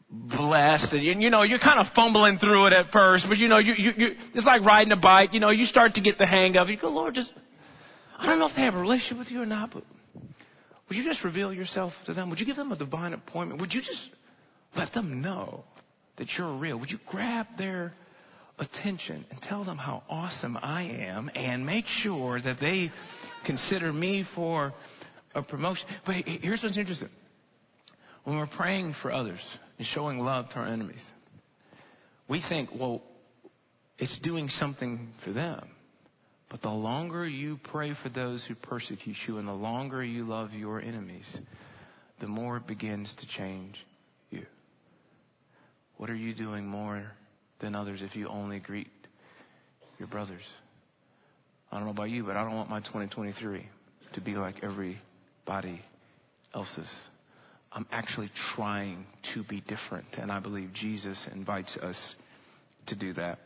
blessed. 0.09 0.93
And, 0.93 1.21
you 1.21 1.29
know, 1.29 1.43
you're 1.43 1.59
kind 1.59 1.79
of 1.79 1.87
fumbling 1.93 2.37
through 2.37 2.67
it 2.67 2.73
at 2.73 2.89
first, 2.89 3.25
but 3.27 3.37
you 3.37 3.47
know, 3.47 3.57
you, 3.57 3.73
you, 3.73 3.93
you, 3.97 4.15
it's 4.33 4.45
like 4.45 4.63
riding 4.63 4.91
a 4.91 4.97
bike. 4.97 5.33
You 5.33 5.39
know, 5.39 5.49
you 5.49 5.65
start 5.65 5.95
to 5.95 6.01
get 6.01 6.17
the 6.17 6.25
hang 6.25 6.57
of 6.57 6.69
it. 6.69 6.73
You 6.73 6.77
go, 6.77 6.89
Lord, 6.89 7.13
just, 7.13 7.33
I 8.17 8.27
don't 8.27 8.39
know 8.39 8.47
if 8.47 8.55
they 8.55 8.61
have 8.61 8.75
a 8.75 8.79
relationship 8.79 9.17
with 9.17 9.31
you 9.31 9.41
or 9.41 9.45
not, 9.45 9.71
but 9.73 9.83
would 10.87 10.97
you 10.97 11.03
just 11.03 11.23
reveal 11.23 11.51
yourself 11.51 11.93
to 12.05 12.13
them? 12.13 12.29
Would 12.29 12.39
you 12.39 12.45
give 12.45 12.55
them 12.55 12.71
a 12.71 12.77
divine 12.77 13.13
appointment? 13.13 13.61
Would 13.61 13.73
you 13.73 13.81
just 13.81 14.09
let 14.75 14.93
them 14.93 15.21
know 15.21 15.63
that 16.17 16.37
you're 16.37 16.55
real? 16.55 16.79
Would 16.79 16.91
you 16.91 16.99
grab 17.07 17.47
their 17.57 17.93
attention 18.57 19.25
and 19.29 19.41
tell 19.41 19.63
them 19.63 19.77
how 19.77 20.03
awesome 20.09 20.57
I 20.61 20.83
am 20.83 21.29
and 21.35 21.65
make 21.65 21.85
sure 21.87 22.39
that 22.39 22.59
they 22.59 22.91
consider 23.45 23.91
me 23.91 24.25
for 24.35 24.73
a 25.33 25.43
promotion. 25.43 25.87
But 26.05 26.15
here's 26.25 26.63
what's 26.63 26.77
interesting. 26.77 27.09
When 28.23 28.37
we're 28.37 28.47
praying 28.47 28.95
for 29.01 29.11
others 29.11 29.41
and 29.77 29.85
showing 29.85 30.19
love 30.19 30.49
to 30.49 30.55
our 30.55 30.67
enemies, 30.67 31.05
we 32.27 32.41
think, 32.41 32.69
well, 32.73 33.03
it's 33.97 34.17
doing 34.19 34.49
something 34.49 35.09
for 35.23 35.31
them. 35.31 35.67
But 36.49 36.61
the 36.61 36.69
longer 36.69 37.27
you 37.27 37.59
pray 37.63 37.93
for 38.01 38.09
those 38.09 38.45
who 38.45 38.55
persecute 38.55 39.17
you 39.27 39.37
and 39.37 39.47
the 39.47 39.53
longer 39.53 40.03
you 40.03 40.25
love 40.25 40.53
your 40.53 40.79
enemies, 40.79 41.37
the 42.19 42.27
more 42.27 42.57
it 42.57 42.67
begins 42.67 43.13
to 43.15 43.27
change 43.27 43.83
you. 44.29 44.45
What 45.97 46.09
are 46.09 46.15
you 46.15 46.33
doing 46.33 46.65
more 46.65 47.11
than 47.59 47.75
others 47.75 48.01
if 48.01 48.15
you 48.15 48.27
only 48.27 48.59
greet 48.59 48.87
your 49.97 50.07
brothers. 50.07 50.43
I 51.71 51.77
don't 51.77 51.85
know 51.85 51.91
about 51.91 52.09
you, 52.09 52.23
but 52.23 52.35
I 52.35 52.43
don't 52.43 52.55
want 52.55 52.69
my 52.69 52.79
2023 52.79 53.65
to 54.13 54.21
be 54.21 54.35
like 54.35 54.63
everybody 54.63 55.81
else's. 56.53 56.89
I'm 57.71 57.85
actually 57.91 58.31
trying 58.55 59.05
to 59.33 59.43
be 59.43 59.61
different, 59.61 60.05
and 60.17 60.31
I 60.31 60.39
believe 60.39 60.71
Jesus 60.73 61.27
invites 61.33 61.75
us 61.77 62.15
to 62.87 62.95
do 62.95 63.13
that. 63.13 63.39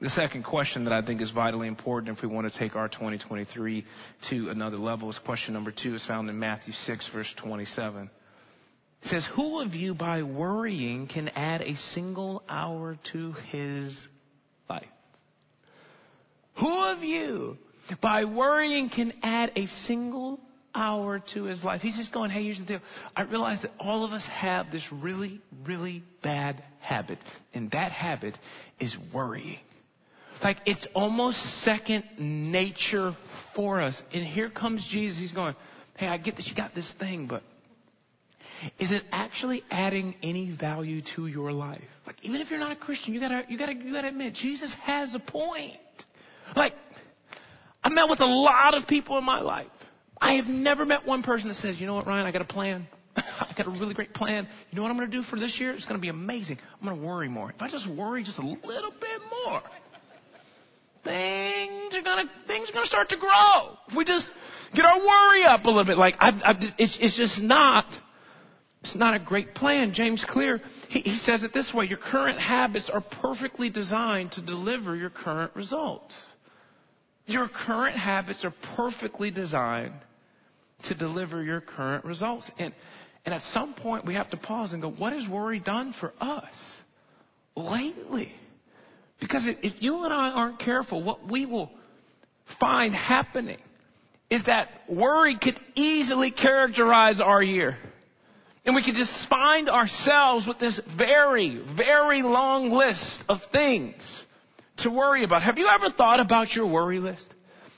The 0.00 0.10
second 0.10 0.44
question 0.44 0.84
that 0.84 0.92
I 0.92 1.04
think 1.04 1.20
is 1.20 1.30
vitally 1.30 1.66
important 1.66 2.16
if 2.16 2.22
we 2.22 2.28
want 2.28 2.50
to 2.50 2.56
take 2.56 2.76
our 2.76 2.88
2023 2.88 3.84
to 4.30 4.48
another 4.48 4.76
level 4.76 5.10
is 5.10 5.18
question 5.18 5.54
number 5.54 5.72
two 5.72 5.94
is 5.94 6.06
found 6.06 6.30
in 6.30 6.38
Matthew 6.38 6.72
6 6.72 7.10
verse 7.12 7.34
27. 7.36 8.08
Says, 9.02 9.26
Who 9.34 9.60
of 9.60 9.74
you 9.74 9.94
by 9.94 10.22
worrying 10.22 11.06
can 11.06 11.28
add 11.30 11.62
a 11.62 11.74
single 11.76 12.42
hour 12.48 12.98
to 13.12 13.32
his 13.50 14.06
life? 14.68 14.86
Who 16.58 16.84
of 16.84 17.02
you 17.02 17.56
by 18.02 18.24
worrying 18.24 18.90
can 18.90 19.12
add 19.22 19.52
a 19.54 19.66
single 19.66 20.40
hour 20.74 21.20
to 21.34 21.44
his 21.44 21.62
life? 21.62 21.80
He's 21.80 21.96
just 21.96 22.12
going, 22.12 22.30
Hey, 22.30 22.44
here's 22.44 22.58
the 22.58 22.66
deal. 22.66 22.80
I 23.14 23.22
realize 23.22 23.62
that 23.62 23.70
all 23.78 24.04
of 24.04 24.12
us 24.12 24.26
have 24.26 24.72
this 24.72 24.86
really, 24.92 25.40
really 25.64 26.02
bad 26.22 26.62
habit, 26.80 27.18
and 27.54 27.70
that 27.70 27.92
habit 27.92 28.36
is 28.80 28.96
worrying. 29.14 29.60
Like 30.42 30.58
it's 30.66 30.86
almost 30.94 31.38
second 31.62 32.04
nature 32.18 33.16
for 33.54 33.80
us. 33.80 34.00
And 34.12 34.24
here 34.24 34.50
comes 34.50 34.86
Jesus. 34.90 35.18
He's 35.18 35.32
going, 35.32 35.54
Hey, 35.96 36.06
I 36.06 36.16
get 36.16 36.36
that 36.36 36.46
you 36.46 36.54
got 36.54 36.74
this 36.74 36.92
thing, 36.98 37.26
but 37.26 37.42
is 38.78 38.92
it 38.92 39.02
actually 39.12 39.62
adding 39.70 40.14
any 40.22 40.50
value 40.50 41.02
to 41.16 41.26
your 41.26 41.52
life? 41.52 41.82
Like, 42.06 42.16
even 42.22 42.40
if 42.40 42.50
you're 42.50 42.58
not 42.58 42.72
a 42.72 42.76
Christian, 42.76 43.14
you 43.14 43.20
gotta, 43.20 43.44
you 43.48 43.58
gotta, 43.58 43.74
you 43.74 43.92
gotta 43.92 44.08
admit, 44.08 44.34
Jesus 44.34 44.74
has 44.82 45.14
a 45.14 45.18
point. 45.18 45.76
Like, 46.56 46.74
I've 47.82 47.92
met 47.92 48.08
with 48.08 48.20
a 48.20 48.26
lot 48.26 48.76
of 48.76 48.86
people 48.86 49.18
in 49.18 49.24
my 49.24 49.40
life. 49.40 49.66
I 50.20 50.34
have 50.34 50.46
never 50.46 50.84
met 50.84 51.06
one 51.06 51.22
person 51.22 51.48
that 51.48 51.54
says, 51.54 51.80
you 51.80 51.86
know 51.86 51.94
what, 51.94 52.06
Ryan, 52.06 52.26
I 52.26 52.32
got 52.32 52.42
a 52.42 52.46
plan. 52.46 52.88
I 53.16 53.54
got 53.56 53.66
a 53.66 53.70
really 53.70 53.94
great 53.94 54.12
plan. 54.12 54.48
You 54.70 54.76
know 54.76 54.82
what 54.82 54.90
I'm 54.90 54.98
to 54.98 55.06
do 55.06 55.22
for 55.22 55.38
this 55.38 55.60
year? 55.60 55.72
It's 55.72 55.86
to 55.86 55.98
be 55.98 56.08
amazing. 56.08 56.58
I'm 56.80 56.88
to 56.88 57.06
worry 57.06 57.28
more. 57.28 57.50
If 57.50 57.62
I 57.62 57.68
just 57.68 57.88
worry 57.88 58.24
just 58.24 58.38
a 58.38 58.42
little 58.42 58.90
bit 58.90 59.20
more, 59.46 59.62
things 61.04 61.94
are 61.94 62.02
to 62.02 62.30
things 62.46 62.70
are 62.70 62.80
to 62.80 62.86
start 62.86 63.08
to 63.10 63.16
grow. 63.16 63.76
If 63.88 63.96
we 63.96 64.04
just 64.04 64.30
get 64.74 64.84
our 64.84 64.98
worry 64.98 65.44
up 65.44 65.64
a 65.64 65.68
little 65.68 65.84
bit, 65.84 65.98
like 65.98 66.16
I've, 66.18 66.34
I've, 66.44 66.56
it's, 66.78 66.98
it's 67.00 67.16
just 67.16 67.40
not 67.40 67.86
it's 68.80 68.94
not 68.94 69.14
a 69.14 69.18
great 69.18 69.54
plan. 69.54 69.92
James 69.92 70.24
Clear, 70.26 70.60
he, 70.88 71.00
he 71.00 71.16
says 71.16 71.42
it 71.42 71.52
this 71.52 71.74
way 71.74 71.86
Your 71.86 71.98
current 71.98 72.40
habits 72.40 72.90
are 72.90 73.00
perfectly 73.00 73.70
designed 73.70 74.32
to 74.32 74.42
deliver 74.42 74.94
your 74.94 75.10
current 75.10 75.54
results. 75.54 76.14
Your 77.26 77.48
current 77.48 77.96
habits 77.96 78.44
are 78.44 78.54
perfectly 78.76 79.30
designed 79.30 79.94
to 80.84 80.94
deliver 80.94 81.42
your 81.42 81.60
current 81.60 82.04
results. 82.04 82.50
And, 82.58 82.72
and 83.26 83.34
at 83.34 83.42
some 83.42 83.74
point, 83.74 84.06
we 84.06 84.14
have 84.14 84.30
to 84.30 84.36
pause 84.36 84.72
and 84.72 84.80
go, 84.80 84.90
What 84.90 85.12
has 85.12 85.28
worry 85.28 85.58
done 85.58 85.92
for 85.92 86.12
us 86.20 86.80
lately? 87.56 88.32
Because 89.20 89.46
if 89.46 89.82
you 89.82 90.04
and 90.04 90.14
I 90.14 90.30
aren't 90.30 90.60
careful, 90.60 91.02
what 91.02 91.28
we 91.28 91.44
will 91.44 91.72
find 92.60 92.94
happening 92.94 93.58
is 94.30 94.44
that 94.44 94.68
worry 94.88 95.36
could 95.36 95.58
easily 95.74 96.30
characterize 96.30 97.20
our 97.20 97.42
year. 97.42 97.76
And 98.68 98.76
we 98.76 98.82
could 98.82 98.96
just 98.96 99.26
find 99.30 99.70
ourselves 99.70 100.46
with 100.46 100.58
this 100.58 100.78
very, 100.94 101.58
very 101.74 102.20
long 102.20 102.70
list 102.70 103.24
of 103.26 103.40
things 103.50 103.94
to 104.80 104.90
worry 104.90 105.24
about. 105.24 105.42
Have 105.42 105.56
you 105.56 105.68
ever 105.68 105.88
thought 105.88 106.20
about 106.20 106.54
your 106.54 106.66
worry 106.66 106.98
list? 106.98 107.26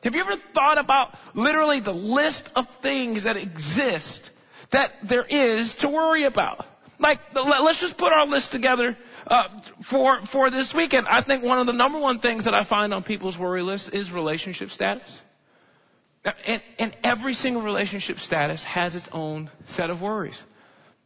Have 0.02 0.16
you 0.16 0.20
ever 0.20 0.35
thought 0.52 0.78
about 0.78 1.14
literally 1.32 1.78
the 1.78 1.92
list 1.92 2.50
of 2.56 2.64
things 2.82 3.23
that 3.23 3.37
exist 3.37 4.30
that 4.73 4.90
there 5.09 5.25
is 5.25 5.76
to 5.76 5.88
worry 5.88 6.25
about? 6.25 6.66
Like, 6.99 7.20
let's 7.37 7.80
just 7.80 7.97
put 7.97 8.12
our 8.12 8.26
list 8.26 8.50
together 8.50 8.99
uh, 9.28 9.44
for 9.88 10.20
for 10.32 10.50
this 10.50 10.75
weekend. 10.75 11.06
I 11.06 11.23
think 11.23 11.44
one 11.44 11.61
of 11.61 11.68
the 11.68 11.73
number 11.73 12.00
one 12.00 12.18
things 12.18 12.47
that 12.47 12.54
I 12.54 12.64
find 12.64 12.92
on 12.92 13.04
people's 13.04 13.38
worry 13.38 13.62
list 13.62 13.90
is 13.92 14.11
relationship 14.11 14.70
status. 14.70 15.20
And, 16.44 16.61
and 16.80 16.97
every 17.04 17.35
single 17.35 17.62
relationship 17.62 18.18
status 18.18 18.64
has 18.64 18.97
its 18.97 19.09
own 19.12 19.52
set 19.68 19.88
of 19.88 20.02
worries. 20.02 20.42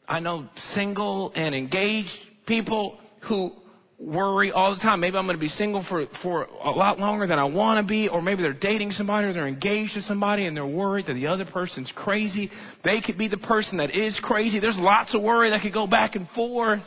I 0.07 0.21
know 0.21 0.49
single 0.73 1.33
and 1.35 1.55
engaged 1.55 2.19
people 2.47 2.99
who 3.23 3.53
worry 3.99 4.53
all 4.53 4.75
the 4.75 4.81
time. 4.81 5.01
Maybe 5.01 5.17
I'm 5.17 5.25
going 5.25 5.37
to 5.37 5.41
be 5.41 5.49
single 5.49 5.83
for, 5.83 6.07
for 6.23 6.45
a 6.63 6.71
lot 6.71 6.99
longer 6.99 7.27
than 7.27 7.39
I 7.39 7.45
want 7.45 7.85
to 7.85 7.89
be, 7.89 8.09
or 8.09 8.21
maybe 8.21 8.43
they're 8.43 8.53
dating 8.53 8.91
somebody 8.91 9.29
or 9.29 9.33
they're 9.33 9.47
engaged 9.47 9.95
to 9.95 10.03
somebody 10.03 10.47
and 10.47 10.57
they're 10.57 10.67
worried 10.67 11.07
that 11.07 11.15
the 11.15 11.29
other 11.29 11.47
person's 11.47 11.91
crazy. 11.93 12.51
They 12.83 13.01
could 13.01 13.17
be 13.17 13.29
the 13.29 13.39
person 13.39 13.79
that 13.79 13.95
is 13.95 14.21
crazy. 14.21 14.61
There's 14.61 14.79
lots 14.79 15.15
of 15.15 15.23
worry 15.23 15.51
that 15.51 15.63
could 15.63 15.73
go 15.73 15.87
back 15.87 16.17
and 16.17 16.29
forth. 16.31 16.83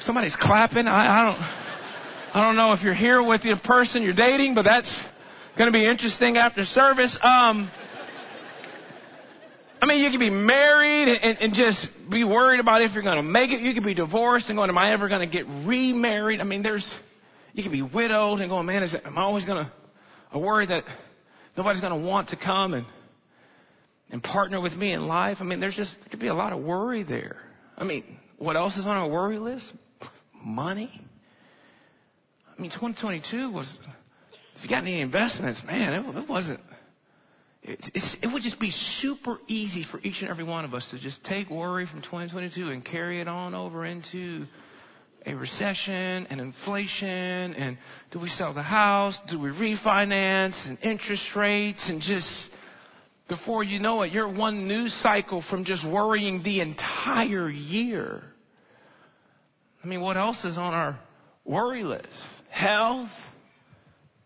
Somebody's 0.00 0.36
clapping. 0.36 0.86
I, 0.86 1.20
I 1.20 1.24
don't, 1.24 1.42
I 2.34 2.46
don't 2.46 2.56
know 2.56 2.72
if 2.74 2.82
you're 2.82 2.94
here 2.94 3.22
with 3.22 3.42
the 3.42 3.60
person 3.62 4.02
you're 4.02 4.14
dating, 4.14 4.54
but 4.54 4.62
that's 4.62 5.02
going 5.58 5.70
to 5.70 5.76
be 5.76 5.86
interesting 5.86 6.36
after 6.36 6.64
service. 6.64 7.18
Um, 7.22 7.70
I 9.82 9.86
mean, 9.86 10.00
you 10.00 10.10
could 10.12 10.20
be 10.20 10.30
married 10.30 11.08
and, 11.08 11.38
and 11.40 11.54
just 11.54 11.88
be 12.08 12.22
worried 12.22 12.60
about 12.60 12.82
if 12.82 12.94
you're 12.94 13.02
going 13.02 13.16
to 13.16 13.22
make 13.22 13.50
it. 13.50 13.62
You 13.62 13.74
could 13.74 13.82
be 13.82 13.94
divorced 13.94 14.48
and 14.48 14.56
going, 14.56 14.70
am 14.70 14.78
I 14.78 14.92
ever 14.92 15.08
going 15.08 15.28
to 15.28 15.32
get 15.32 15.44
remarried? 15.66 16.40
I 16.40 16.44
mean, 16.44 16.62
there's, 16.62 16.94
you 17.52 17.64
could 17.64 17.72
be 17.72 17.82
widowed 17.82 18.40
and 18.40 18.48
going, 18.48 18.64
man, 18.64 18.84
is 18.84 18.94
it, 18.94 19.04
am 19.04 19.18
I 19.18 19.22
always 19.22 19.44
going 19.44 19.64
to, 19.64 19.72
I 20.32 20.38
worry 20.38 20.66
that 20.66 20.84
nobody's 21.56 21.80
going 21.80 22.00
to 22.00 22.08
want 22.08 22.28
to 22.28 22.36
come 22.36 22.74
and, 22.74 22.86
and 24.08 24.22
partner 24.22 24.60
with 24.60 24.72
me 24.72 24.92
in 24.92 25.08
life. 25.08 25.38
I 25.40 25.44
mean, 25.44 25.58
there's 25.58 25.74
just, 25.74 25.96
there 25.98 26.10
could 26.10 26.20
be 26.20 26.28
a 26.28 26.34
lot 26.34 26.52
of 26.52 26.62
worry 26.62 27.02
there. 27.02 27.38
I 27.76 27.82
mean, 27.82 28.04
what 28.38 28.54
else 28.54 28.76
is 28.76 28.86
on 28.86 28.96
our 28.96 29.08
worry 29.08 29.40
list? 29.40 29.66
Money. 30.44 30.92
I 32.56 32.62
mean, 32.62 32.70
2022 32.70 33.50
was, 33.50 33.76
if 34.54 34.62
you 34.62 34.68
got 34.68 34.82
any 34.82 35.00
investments, 35.00 35.60
man, 35.66 35.92
it, 35.92 36.22
it 36.22 36.28
wasn't, 36.28 36.60
it's, 37.62 38.16
it 38.20 38.26
would 38.26 38.42
just 38.42 38.58
be 38.58 38.70
super 38.70 39.38
easy 39.46 39.84
for 39.84 40.00
each 40.02 40.20
and 40.20 40.30
every 40.30 40.44
one 40.44 40.64
of 40.64 40.74
us 40.74 40.90
to 40.90 40.98
just 40.98 41.22
take 41.22 41.48
worry 41.48 41.86
from 41.86 42.02
2022 42.02 42.70
and 42.70 42.84
carry 42.84 43.20
it 43.20 43.28
on 43.28 43.54
over 43.54 43.84
into 43.84 44.46
a 45.24 45.34
recession 45.34 46.26
and 46.28 46.40
inflation 46.40 47.54
and 47.54 47.78
do 48.10 48.18
we 48.18 48.28
sell 48.28 48.52
the 48.52 48.62
house? 48.62 49.18
Do 49.28 49.38
we 49.38 49.50
refinance 49.50 50.66
and 50.66 50.76
interest 50.82 51.36
rates 51.36 51.88
and 51.88 52.00
just 52.00 52.48
before 53.28 53.62
you 53.62 53.78
know 53.78 54.02
it, 54.02 54.12
you're 54.12 54.28
one 54.28 54.66
news 54.66 54.92
cycle 54.92 55.40
from 55.40 55.64
just 55.64 55.88
worrying 55.88 56.42
the 56.42 56.60
entire 56.60 57.48
year. 57.48 58.22
I 59.82 59.86
mean, 59.86 60.00
what 60.00 60.16
else 60.16 60.44
is 60.44 60.58
on 60.58 60.74
our 60.74 60.98
worry 61.44 61.84
list? 61.84 62.08
Health? 62.50 63.08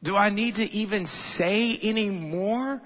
Do 0.02 0.16
I 0.16 0.31
need 0.31 0.57
to 0.57 0.64
even 0.64 1.07
say 1.07 1.78
any 1.83 2.11
more? 2.11 2.81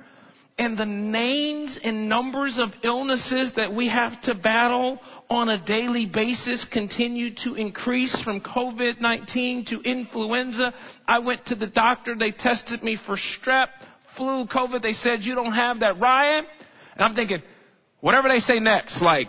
And 0.60 0.76
the 0.76 0.84
names 0.84 1.80
and 1.82 2.06
numbers 2.06 2.58
of 2.58 2.68
illnesses 2.82 3.52
that 3.56 3.72
we 3.72 3.88
have 3.88 4.20
to 4.20 4.34
battle 4.34 5.00
on 5.30 5.48
a 5.48 5.64
daily 5.64 6.04
basis 6.04 6.66
continue 6.66 7.34
to 7.34 7.54
increase 7.54 8.20
from 8.20 8.42
COVID-19 8.42 9.68
to 9.68 9.80
influenza. 9.80 10.74
I 11.08 11.20
went 11.20 11.46
to 11.46 11.54
the 11.54 11.66
doctor. 11.66 12.14
They 12.14 12.30
tested 12.32 12.82
me 12.82 12.96
for 12.96 13.16
strep, 13.16 13.68
flu, 14.18 14.44
COVID. 14.44 14.82
They 14.82 14.92
said, 14.92 15.20
you 15.20 15.34
don't 15.34 15.54
have 15.54 15.80
that, 15.80 15.98
Ryan. 15.98 16.44
And 16.92 17.04
I'm 17.04 17.14
thinking, 17.14 17.40
whatever 18.00 18.28
they 18.28 18.40
say 18.40 18.58
next, 18.58 19.00
like, 19.00 19.28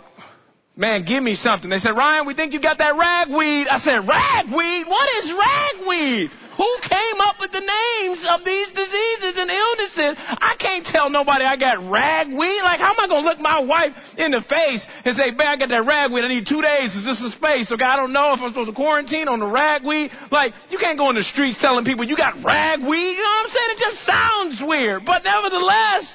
man, 0.76 1.06
give 1.06 1.22
me 1.22 1.34
something. 1.34 1.70
They 1.70 1.78
said, 1.78 1.96
Ryan, 1.96 2.26
we 2.26 2.34
think 2.34 2.52
you 2.52 2.60
got 2.60 2.76
that 2.76 2.94
ragweed. 2.94 3.68
I 3.68 3.78
said, 3.78 4.06
ragweed? 4.06 4.86
What 4.86 5.08
is 5.16 5.32
ragweed? 5.32 6.30
Who 6.56 6.68
came 6.82 7.20
up 7.20 7.40
with 7.40 7.50
the 7.50 7.60
names 7.60 8.26
of 8.28 8.44
these 8.44 8.68
diseases 8.72 9.38
and 9.38 9.50
illnesses? 9.50 10.16
I 10.36 10.54
can't 10.58 10.84
tell 10.84 11.08
nobody 11.08 11.44
I 11.44 11.56
got 11.56 11.80
ragweed. 11.88 12.62
Like, 12.62 12.78
how 12.78 12.92
am 12.92 13.00
I 13.00 13.08
going 13.08 13.24
to 13.24 13.28
look 13.28 13.40
my 13.40 13.60
wife 13.60 13.96
in 14.18 14.32
the 14.32 14.42
face 14.42 14.86
and 15.04 15.16
say, 15.16 15.30
man, 15.30 15.48
I 15.48 15.56
got 15.56 15.70
that 15.70 15.86
ragweed. 15.86 16.24
I 16.24 16.28
need 16.28 16.46
two 16.46 16.60
days. 16.60 16.94
Is 16.94 17.04
this 17.04 17.20
some 17.20 17.30
space? 17.30 17.72
Okay, 17.72 17.84
I 17.84 17.96
don't 17.96 18.12
know 18.12 18.34
if 18.34 18.40
I'm 18.40 18.48
supposed 18.48 18.68
to 18.68 18.74
quarantine 18.74 19.28
on 19.28 19.40
the 19.40 19.46
ragweed. 19.46 20.10
Like, 20.30 20.52
you 20.68 20.76
can't 20.76 20.98
go 20.98 21.08
in 21.08 21.16
the 21.16 21.22
streets 21.22 21.60
telling 21.60 21.86
people 21.86 22.04
you 22.04 22.16
got 22.16 22.44
ragweed. 22.44 23.16
You 23.16 23.22
know 23.22 23.32
what 23.40 23.44
I'm 23.44 23.48
saying? 23.48 23.70
It 23.70 23.78
just 23.78 24.04
sounds 24.04 24.60
weird. 24.60 25.06
But 25.06 25.24
nevertheless, 25.24 26.14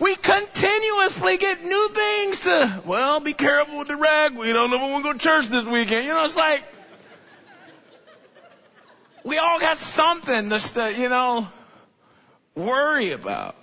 we 0.00 0.14
continuously 0.14 1.36
get 1.36 1.62
new 1.62 1.90
things 1.92 2.40
to, 2.40 2.82
well, 2.86 3.18
be 3.18 3.34
careful 3.34 3.78
with 3.78 3.88
the 3.88 3.96
ragweed. 3.96 4.50
I 4.50 4.52
don't 4.52 4.70
know 4.70 4.76
if 4.76 4.82
we're 4.82 5.02
going 5.02 5.02
to 5.02 5.08
go 5.08 5.12
to 5.14 5.18
church 5.18 5.50
this 5.50 5.66
weekend. 5.66 6.06
You 6.06 6.14
know, 6.14 6.24
it's 6.24 6.36
like, 6.36 6.62
we 9.24 9.38
all 9.38 9.58
got 9.60 9.76
something 9.76 10.50
to, 10.50 10.94
you 10.96 11.08
know, 11.08 11.48
worry 12.56 13.12
about. 13.12 13.54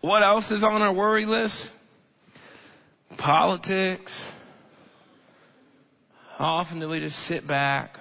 What 0.00 0.22
else 0.22 0.50
is 0.50 0.64
on 0.64 0.82
our 0.82 0.92
worry 0.92 1.24
list? 1.24 1.70
Politics. 3.18 4.12
How 6.36 6.54
often 6.54 6.80
do 6.80 6.88
we 6.88 6.98
just 6.98 7.16
sit 7.26 7.46
back 7.46 7.98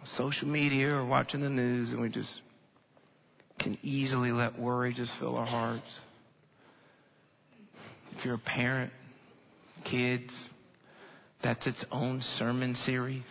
on 0.00 0.06
social 0.06 0.48
media 0.48 0.94
or 0.94 1.06
watching 1.06 1.40
the 1.40 1.50
news 1.50 1.90
and 1.90 2.00
we 2.00 2.08
just 2.08 2.40
can 3.60 3.78
easily 3.82 4.32
let 4.32 4.58
worry 4.58 4.92
just 4.92 5.12
fill 5.20 5.36
our 5.36 5.46
hearts? 5.46 6.00
If 8.16 8.24
you're 8.24 8.34
a 8.34 8.38
parent, 8.38 8.92
kids, 9.84 10.34
that's 11.42 11.66
its 11.66 11.84
own 11.90 12.22
sermon 12.22 12.74
series. 12.74 13.22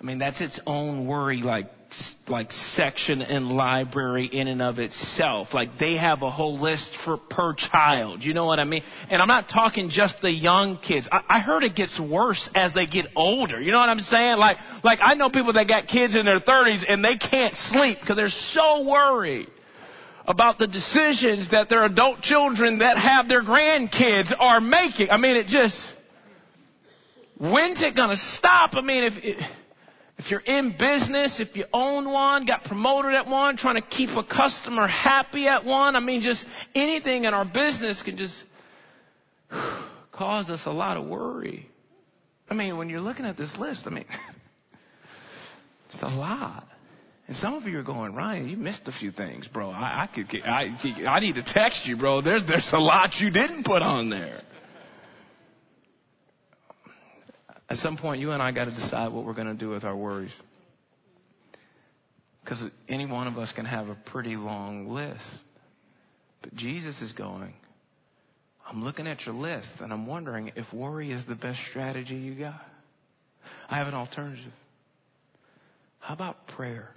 I 0.00 0.04
mean, 0.04 0.18
that's 0.18 0.40
its 0.40 0.58
own 0.66 1.06
worry, 1.06 1.42
like, 1.42 1.66
like 2.26 2.52
section 2.52 3.20
and 3.20 3.48
library 3.52 4.26
in 4.26 4.48
and 4.48 4.62
of 4.62 4.78
itself. 4.78 5.52
Like 5.52 5.78
they 5.78 5.96
have 5.96 6.22
a 6.22 6.30
whole 6.30 6.58
list 6.58 6.96
for 7.04 7.16
per 7.16 7.52
child. 7.54 8.22
You 8.22 8.32
know 8.32 8.46
what 8.46 8.60
I 8.60 8.64
mean? 8.64 8.82
And 9.10 9.20
I'm 9.20 9.28
not 9.28 9.48
talking 9.48 9.90
just 9.90 10.22
the 10.22 10.30
young 10.30 10.78
kids. 10.78 11.08
I, 11.10 11.22
I 11.28 11.40
heard 11.40 11.64
it 11.64 11.74
gets 11.74 12.00
worse 12.00 12.48
as 12.54 12.72
they 12.72 12.86
get 12.86 13.06
older. 13.16 13.60
You 13.60 13.72
know 13.72 13.78
what 13.78 13.88
I'm 13.88 14.00
saying? 14.00 14.38
Like, 14.38 14.58
like 14.84 15.00
I 15.02 15.14
know 15.14 15.28
people 15.28 15.52
that 15.54 15.68
got 15.68 15.88
kids 15.88 16.14
in 16.14 16.24
their 16.24 16.40
30s 16.40 16.84
and 16.88 17.04
they 17.04 17.16
can't 17.16 17.54
sleep 17.54 17.98
because 18.00 18.16
they're 18.16 18.28
so 18.28 18.88
worried 18.88 19.48
about 20.26 20.58
the 20.58 20.66
decisions 20.68 21.50
that 21.50 21.68
their 21.68 21.84
adult 21.84 22.20
children 22.20 22.78
that 22.78 22.96
have 22.96 23.28
their 23.28 23.42
grandkids 23.42 24.32
are 24.38 24.60
making. 24.60 25.10
I 25.10 25.16
mean, 25.16 25.36
it 25.36 25.46
just, 25.48 25.76
when's 27.36 27.82
it 27.82 27.96
gonna 27.96 28.16
stop? 28.16 28.76
I 28.76 28.80
mean, 28.80 29.04
if, 29.04 29.12
it, 29.16 29.44
if 30.20 30.30
you're 30.30 30.40
in 30.40 30.76
business, 30.78 31.40
if 31.40 31.56
you 31.56 31.64
own 31.72 32.06
one, 32.10 32.44
got 32.44 32.64
promoted 32.64 33.14
at 33.14 33.26
one, 33.26 33.56
trying 33.56 33.76
to 33.76 33.88
keep 33.88 34.10
a 34.10 34.22
customer 34.22 34.86
happy 34.86 35.48
at 35.48 35.64
one, 35.64 35.96
I 35.96 36.00
mean, 36.00 36.20
just 36.20 36.44
anything 36.74 37.24
in 37.24 37.32
our 37.32 37.46
business 37.46 38.02
can 38.02 38.18
just 38.18 38.44
cause 40.12 40.50
us 40.50 40.66
a 40.66 40.70
lot 40.70 40.98
of 40.98 41.06
worry. 41.06 41.66
I 42.50 42.54
mean, 42.54 42.76
when 42.76 42.90
you're 42.90 43.00
looking 43.00 43.24
at 43.24 43.38
this 43.38 43.56
list, 43.56 43.84
I 43.86 43.90
mean, 43.90 44.04
it's 45.90 46.02
a 46.02 46.08
lot. 46.08 46.68
And 47.26 47.34
some 47.34 47.54
of 47.54 47.64
you 47.64 47.78
are 47.78 47.82
going, 47.82 48.14
Ryan, 48.14 48.46
you 48.46 48.58
missed 48.58 48.82
a 48.88 48.92
few 48.92 49.12
things, 49.12 49.48
bro. 49.48 49.70
I, 49.70 50.02
I 50.02 50.06
could, 50.06 50.26
I, 50.44 50.76
I 51.08 51.20
need 51.20 51.36
to 51.36 51.42
text 51.42 51.86
you, 51.86 51.96
bro. 51.96 52.20
There's, 52.20 52.46
there's 52.46 52.70
a 52.74 52.78
lot 52.78 53.14
you 53.20 53.30
didn't 53.30 53.64
put 53.64 53.80
on 53.80 54.10
there. 54.10 54.42
At 57.70 57.76
some 57.76 57.96
point, 57.96 58.20
you 58.20 58.32
and 58.32 58.42
I 58.42 58.50
got 58.50 58.64
to 58.64 58.72
decide 58.72 59.12
what 59.12 59.24
we're 59.24 59.32
going 59.32 59.46
to 59.46 59.54
do 59.54 59.70
with 59.70 59.84
our 59.84 59.96
worries. 59.96 60.34
Because 62.42 62.64
any 62.88 63.06
one 63.06 63.28
of 63.28 63.38
us 63.38 63.52
can 63.52 63.64
have 63.64 63.88
a 63.88 63.94
pretty 63.94 64.34
long 64.34 64.88
list. 64.88 65.22
But 66.42 66.54
Jesus 66.56 67.00
is 67.00 67.12
going, 67.12 67.54
I'm 68.66 68.82
looking 68.82 69.06
at 69.06 69.24
your 69.24 69.36
list 69.36 69.68
and 69.80 69.92
I'm 69.92 70.06
wondering 70.06 70.50
if 70.56 70.72
worry 70.72 71.12
is 71.12 71.24
the 71.26 71.36
best 71.36 71.60
strategy 71.70 72.16
you 72.16 72.34
got. 72.34 72.60
I 73.68 73.76
have 73.76 73.86
an 73.86 73.94
alternative. 73.94 74.52
How 76.00 76.14
about 76.14 76.48
prayer? 76.48 76.88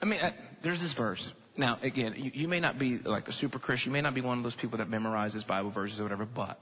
I 0.00 0.06
mean, 0.06 0.20
I, 0.20 0.32
there's 0.62 0.80
this 0.80 0.94
verse. 0.94 1.30
Now, 1.58 1.78
again, 1.82 2.14
you, 2.16 2.30
you 2.32 2.48
may 2.48 2.60
not 2.60 2.78
be 2.78 2.98
like 2.98 3.28
a 3.28 3.32
super 3.32 3.58
Christian. 3.58 3.90
You 3.90 3.94
may 3.94 4.00
not 4.00 4.14
be 4.14 4.22
one 4.22 4.38
of 4.38 4.44
those 4.44 4.54
people 4.54 4.78
that 4.78 4.88
memorizes 4.88 5.46
Bible 5.46 5.72
verses 5.72 6.00
or 6.00 6.04
whatever, 6.04 6.26
but 6.26 6.58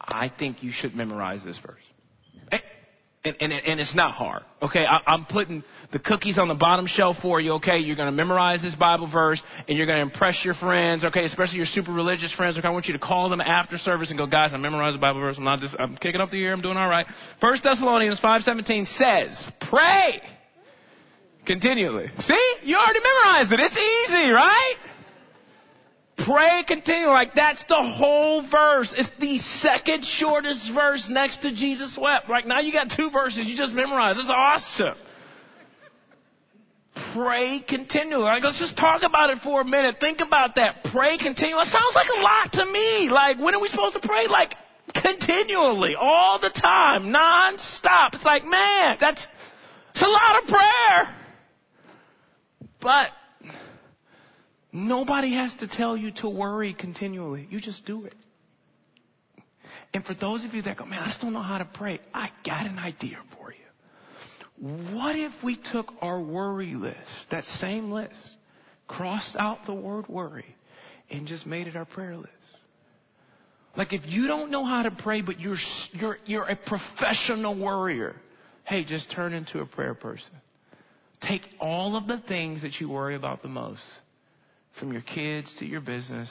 I 0.00 0.28
think 0.28 0.62
you 0.62 0.70
should 0.70 0.94
memorize 0.94 1.44
this 1.44 1.58
verse. 1.58 1.82
Eh, 2.52 2.58
and, 3.24 3.36
and, 3.40 3.52
and, 3.52 3.80
it's 3.80 3.94
not 3.94 4.14
hard. 4.14 4.42
Okay, 4.62 4.84
I, 4.84 5.02
am 5.06 5.26
putting 5.26 5.64
the 5.92 5.98
cookies 5.98 6.38
on 6.38 6.48
the 6.48 6.54
bottom 6.54 6.86
shelf 6.86 7.16
for 7.20 7.40
you. 7.40 7.54
Okay, 7.54 7.78
you're 7.78 7.96
going 7.96 8.06
to 8.06 8.16
memorize 8.16 8.62
this 8.62 8.74
Bible 8.74 9.10
verse, 9.10 9.42
and 9.66 9.76
you're 9.76 9.86
going 9.86 9.98
to 9.98 10.02
impress 10.02 10.44
your 10.44 10.54
friends. 10.54 11.04
Okay, 11.04 11.24
especially 11.24 11.56
your 11.56 11.66
super 11.66 11.92
religious 11.92 12.32
friends. 12.32 12.56
Okay, 12.56 12.66
I 12.66 12.70
want 12.70 12.86
you 12.86 12.92
to 12.92 12.98
call 12.98 13.28
them 13.28 13.40
after 13.40 13.76
service 13.76 14.10
and 14.10 14.18
go, 14.18 14.26
guys, 14.26 14.54
I 14.54 14.56
memorized 14.58 14.96
the 14.96 15.00
Bible 15.00 15.20
verse. 15.20 15.36
I'm 15.36 15.44
not 15.44 15.58
just, 15.58 15.76
I'm 15.78 15.96
kicking 15.96 16.20
up 16.20 16.30
the 16.30 16.38
year. 16.38 16.52
I'm 16.52 16.62
doing 16.62 16.76
all 16.76 16.88
right. 16.88 17.06
First 17.40 17.64
Thessalonians 17.64 18.20
5:17 18.20 18.86
says, 18.86 19.50
"Pray 19.68 20.20
continually." 21.44 22.10
See, 22.20 22.54
you 22.62 22.76
already 22.76 23.00
memorized 23.00 23.52
it. 23.52 23.60
It's 23.60 23.76
easy, 23.76 24.30
right? 24.30 24.76
Pray 26.28 26.62
continue. 26.66 27.08
Like 27.08 27.34
that's 27.34 27.64
the 27.68 27.82
whole 27.82 28.46
verse. 28.48 28.94
It's 28.96 29.10
the 29.18 29.38
second 29.38 30.04
shortest 30.04 30.70
verse 30.72 31.08
next 31.08 31.42
to 31.42 31.54
Jesus 31.54 31.96
wept. 32.00 32.28
Like 32.28 32.46
now 32.46 32.60
you 32.60 32.72
got 32.72 32.90
two 32.90 33.10
verses 33.10 33.46
you 33.46 33.56
just 33.56 33.72
memorized. 33.72 34.18
It's 34.18 34.28
awesome. 34.30 34.96
pray 37.14 37.60
continually. 37.60 38.24
Like, 38.24 38.44
let's 38.44 38.58
just 38.58 38.76
talk 38.76 39.02
about 39.02 39.30
it 39.30 39.38
for 39.38 39.60
a 39.60 39.64
minute. 39.64 39.96
Think 40.00 40.20
about 40.20 40.56
that. 40.56 40.84
Pray 40.84 41.18
continually. 41.18 41.62
It 41.62 41.66
sounds 41.66 41.94
like 41.94 42.08
a 42.16 42.20
lot 42.20 42.52
to 42.54 42.66
me. 42.66 43.08
Like, 43.10 43.38
when 43.38 43.54
are 43.54 43.60
we 43.60 43.68
supposed 43.68 44.00
to 44.00 44.06
pray? 44.06 44.26
Like, 44.26 44.54
continually, 44.94 45.94
all 45.94 46.38
the 46.38 46.50
time, 46.50 47.10
non-stop. 47.10 48.14
It's 48.14 48.24
like, 48.24 48.44
man, 48.44 48.96
that's, 49.00 49.26
it's 49.90 50.02
a 50.02 50.08
lot 50.08 50.42
of 50.42 50.48
prayer. 50.48 51.16
But 52.80 53.10
nobody 54.72 55.34
has 55.34 55.54
to 55.56 55.68
tell 55.68 55.96
you 55.96 56.12
to 56.16 56.28
worry 56.28 56.74
continually. 56.74 57.46
You 57.50 57.60
just 57.60 57.84
do 57.84 58.04
it. 58.04 58.14
And 59.94 60.04
for 60.04 60.14
those 60.14 60.44
of 60.44 60.54
you 60.54 60.62
that 60.62 60.76
go, 60.76 60.84
man, 60.84 61.02
I 61.02 61.06
just 61.06 61.20
don't 61.20 61.32
know 61.32 61.42
how 61.42 61.58
to 61.58 61.64
pray, 61.64 62.00
I 62.12 62.30
got 62.44 62.66
an 62.66 62.78
idea 62.78 63.18
for 63.36 63.52
you. 63.52 63.58
What 64.96 65.16
if 65.16 65.32
we 65.42 65.56
took 65.56 65.92
our 66.00 66.20
worry 66.20 66.74
list, 66.74 66.98
that 67.30 67.44
same 67.44 67.90
list, 67.90 68.36
crossed 68.86 69.36
out 69.38 69.66
the 69.66 69.74
word 69.74 70.08
worry, 70.08 70.56
and 71.10 71.26
just 71.26 71.46
made 71.46 71.66
it 71.66 71.76
our 71.76 71.84
prayer 71.84 72.16
list? 72.16 72.32
Like 73.76 73.92
if 73.92 74.02
you 74.06 74.26
don't 74.26 74.50
know 74.50 74.64
how 74.64 74.82
to 74.82 74.90
pray, 74.90 75.22
but 75.22 75.38
you're, 75.38 75.56
you're, 75.92 76.18
you're 76.26 76.44
a 76.44 76.56
professional 76.56 77.56
worrier, 77.58 78.16
hey, 78.64 78.84
just 78.84 79.10
turn 79.12 79.32
into 79.32 79.60
a 79.60 79.66
prayer 79.66 79.94
person. 79.94 80.32
Take 81.20 81.42
all 81.60 81.96
of 81.96 82.06
the 82.06 82.18
things 82.18 82.62
that 82.62 82.80
you 82.80 82.88
worry 82.88 83.14
about 83.14 83.42
the 83.42 83.48
most, 83.48 83.82
from 84.78 84.92
your 84.92 85.02
kids 85.02 85.54
to 85.58 85.66
your 85.66 85.80
business, 85.80 86.30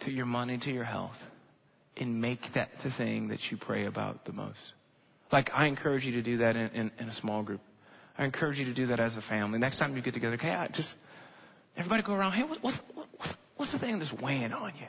to 0.00 0.10
your 0.10 0.26
money 0.26 0.58
to 0.58 0.70
your 0.70 0.84
health, 0.84 1.16
and 1.96 2.20
make 2.20 2.40
that 2.54 2.68
the 2.84 2.90
thing 2.90 3.28
that 3.28 3.50
you 3.50 3.56
pray 3.56 3.86
about 3.86 4.24
the 4.24 4.32
most. 4.32 4.58
Like, 5.32 5.50
I 5.52 5.66
encourage 5.66 6.04
you 6.04 6.12
to 6.12 6.22
do 6.22 6.38
that 6.38 6.56
in, 6.56 6.68
in, 6.68 6.90
in, 6.98 7.08
a 7.08 7.12
small 7.12 7.42
group. 7.42 7.60
I 8.16 8.24
encourage 8.24 8.58
you 8.58 8.66
to 8.66 8.74
do 8.74 8.86
that 8.86 9.00
as 9.00 9.16
a 9.16 9.22
family. 9.22 9.58
Next 9.58 9.78
time 9.78 9.96
you 9.96 10.02
get 10.02 10.14
together, 10.14 10.34
okay, 10.34 10.50
I 10.50 10.68
just, 10.68 10.94
everybody 11.76 12.02
go 12.02 12.14
around, 12.14 12.32
hey, 12.32 12.44
what's, 12.44 12.60
what's, 12.62 12.78
what's, 13.56 13.72
the 13.72 13.78
thing 13.78 13.98
that's 13.98 14.12
weighing 14.12 14.52
on 14.52 14.72
you 14.78 14.86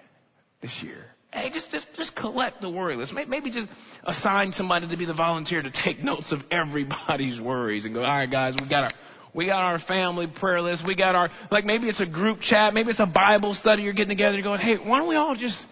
this 0.62 0.72
year? 0.84 1.06
Hey, 1.32 1.50
just, 1.52 1.72
just, 1.72 1.88
just 1.96 2.16
collect 2.16 2.62
the 2.62 2.70
worry 2.70 2.96
list. 2.96 3.14
Maybe 3.14 3.52
just 3.52 3.68
assign 4.04 4.52
somebody 4.52 4.88
to 4.88 4.98
be 4.98 5.06
the 5.06 5.14
volunteer 5.14 5.62
to 5.62 5.72
take 5.72 6.00
notes 6.04 6.32
of 6.32 6.42
everybody's 6.52 7.42
worries 7.42 7.86
and 7.86 7.94
go, 7.94 8.02
all 8.02 8.18
right, 8.18 8.30
guys, 8.30 8.56
we 8.62 8.70
got 8.70 8.84
our, 8.84 8.90
we 9.34 9.46
got 9.46 9.62
our 9.62 9.80
family 9.80 10.28
prayer 10.28 10.62
list. 10.62 10.86
We 10.86 10.96
got 10.96 11.16
our, 11.16 11.30
like 11.52 11.66
maybe 11.66 11.88
it's 11.88 12.00
a 12.00 12.06
group 12.06 12.40
chat. 12.40 12.74
Maybe 12.74 12.90
it's 12.90 13.00
a 13.00 13.06
Bible 13.06 13.54
study. 13.54 13.84
You're 13.84 13.94
getting 13.94 14.10
together 14.10 14.34
You're 14.36 14.44
going, 14.44 14.60
hey, 14.60 14.76
why 14.76 15.00
don't 15.00 15.08
we 15.08 15.16
all 15.16 15.36
just 15.36 15.66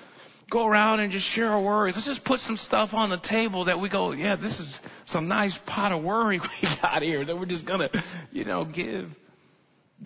go 0.49 0.65
around 0.67 0.99
and 0.99 1.11
just 1.11 1.25
share 1.25 1.47
our 1.47 1.61
worries. 1.61 1.95
Let's 1.95 2.07
just 2.07 2.23
put 2.23 2.39
some 2.39 2.57
stuff 2.57 2.89
on 2.93 3.09
the 3.09 3.19
table 3.19 3.65
that 3.65 3.79
we 3.79 3.89
go, 3.89 4.11
yeah, 4.11 4.35
this 4.35 4.59
is 4.59 4.79
some 5.07 5.27
nice 5.27 5.57
pot 5.65 5.91
of 5.91 6.03
worry 6.03 6.39
we 6.61 6.69
got 6.81 7.01
here 7.01 7.25
that 7.25 7.35
we're 7.35 7.45
just 7.45 7.65
gonna, 7.65 7.89
you 8.31 8.45
know, 8.45 8.65
give, 8.65 9.09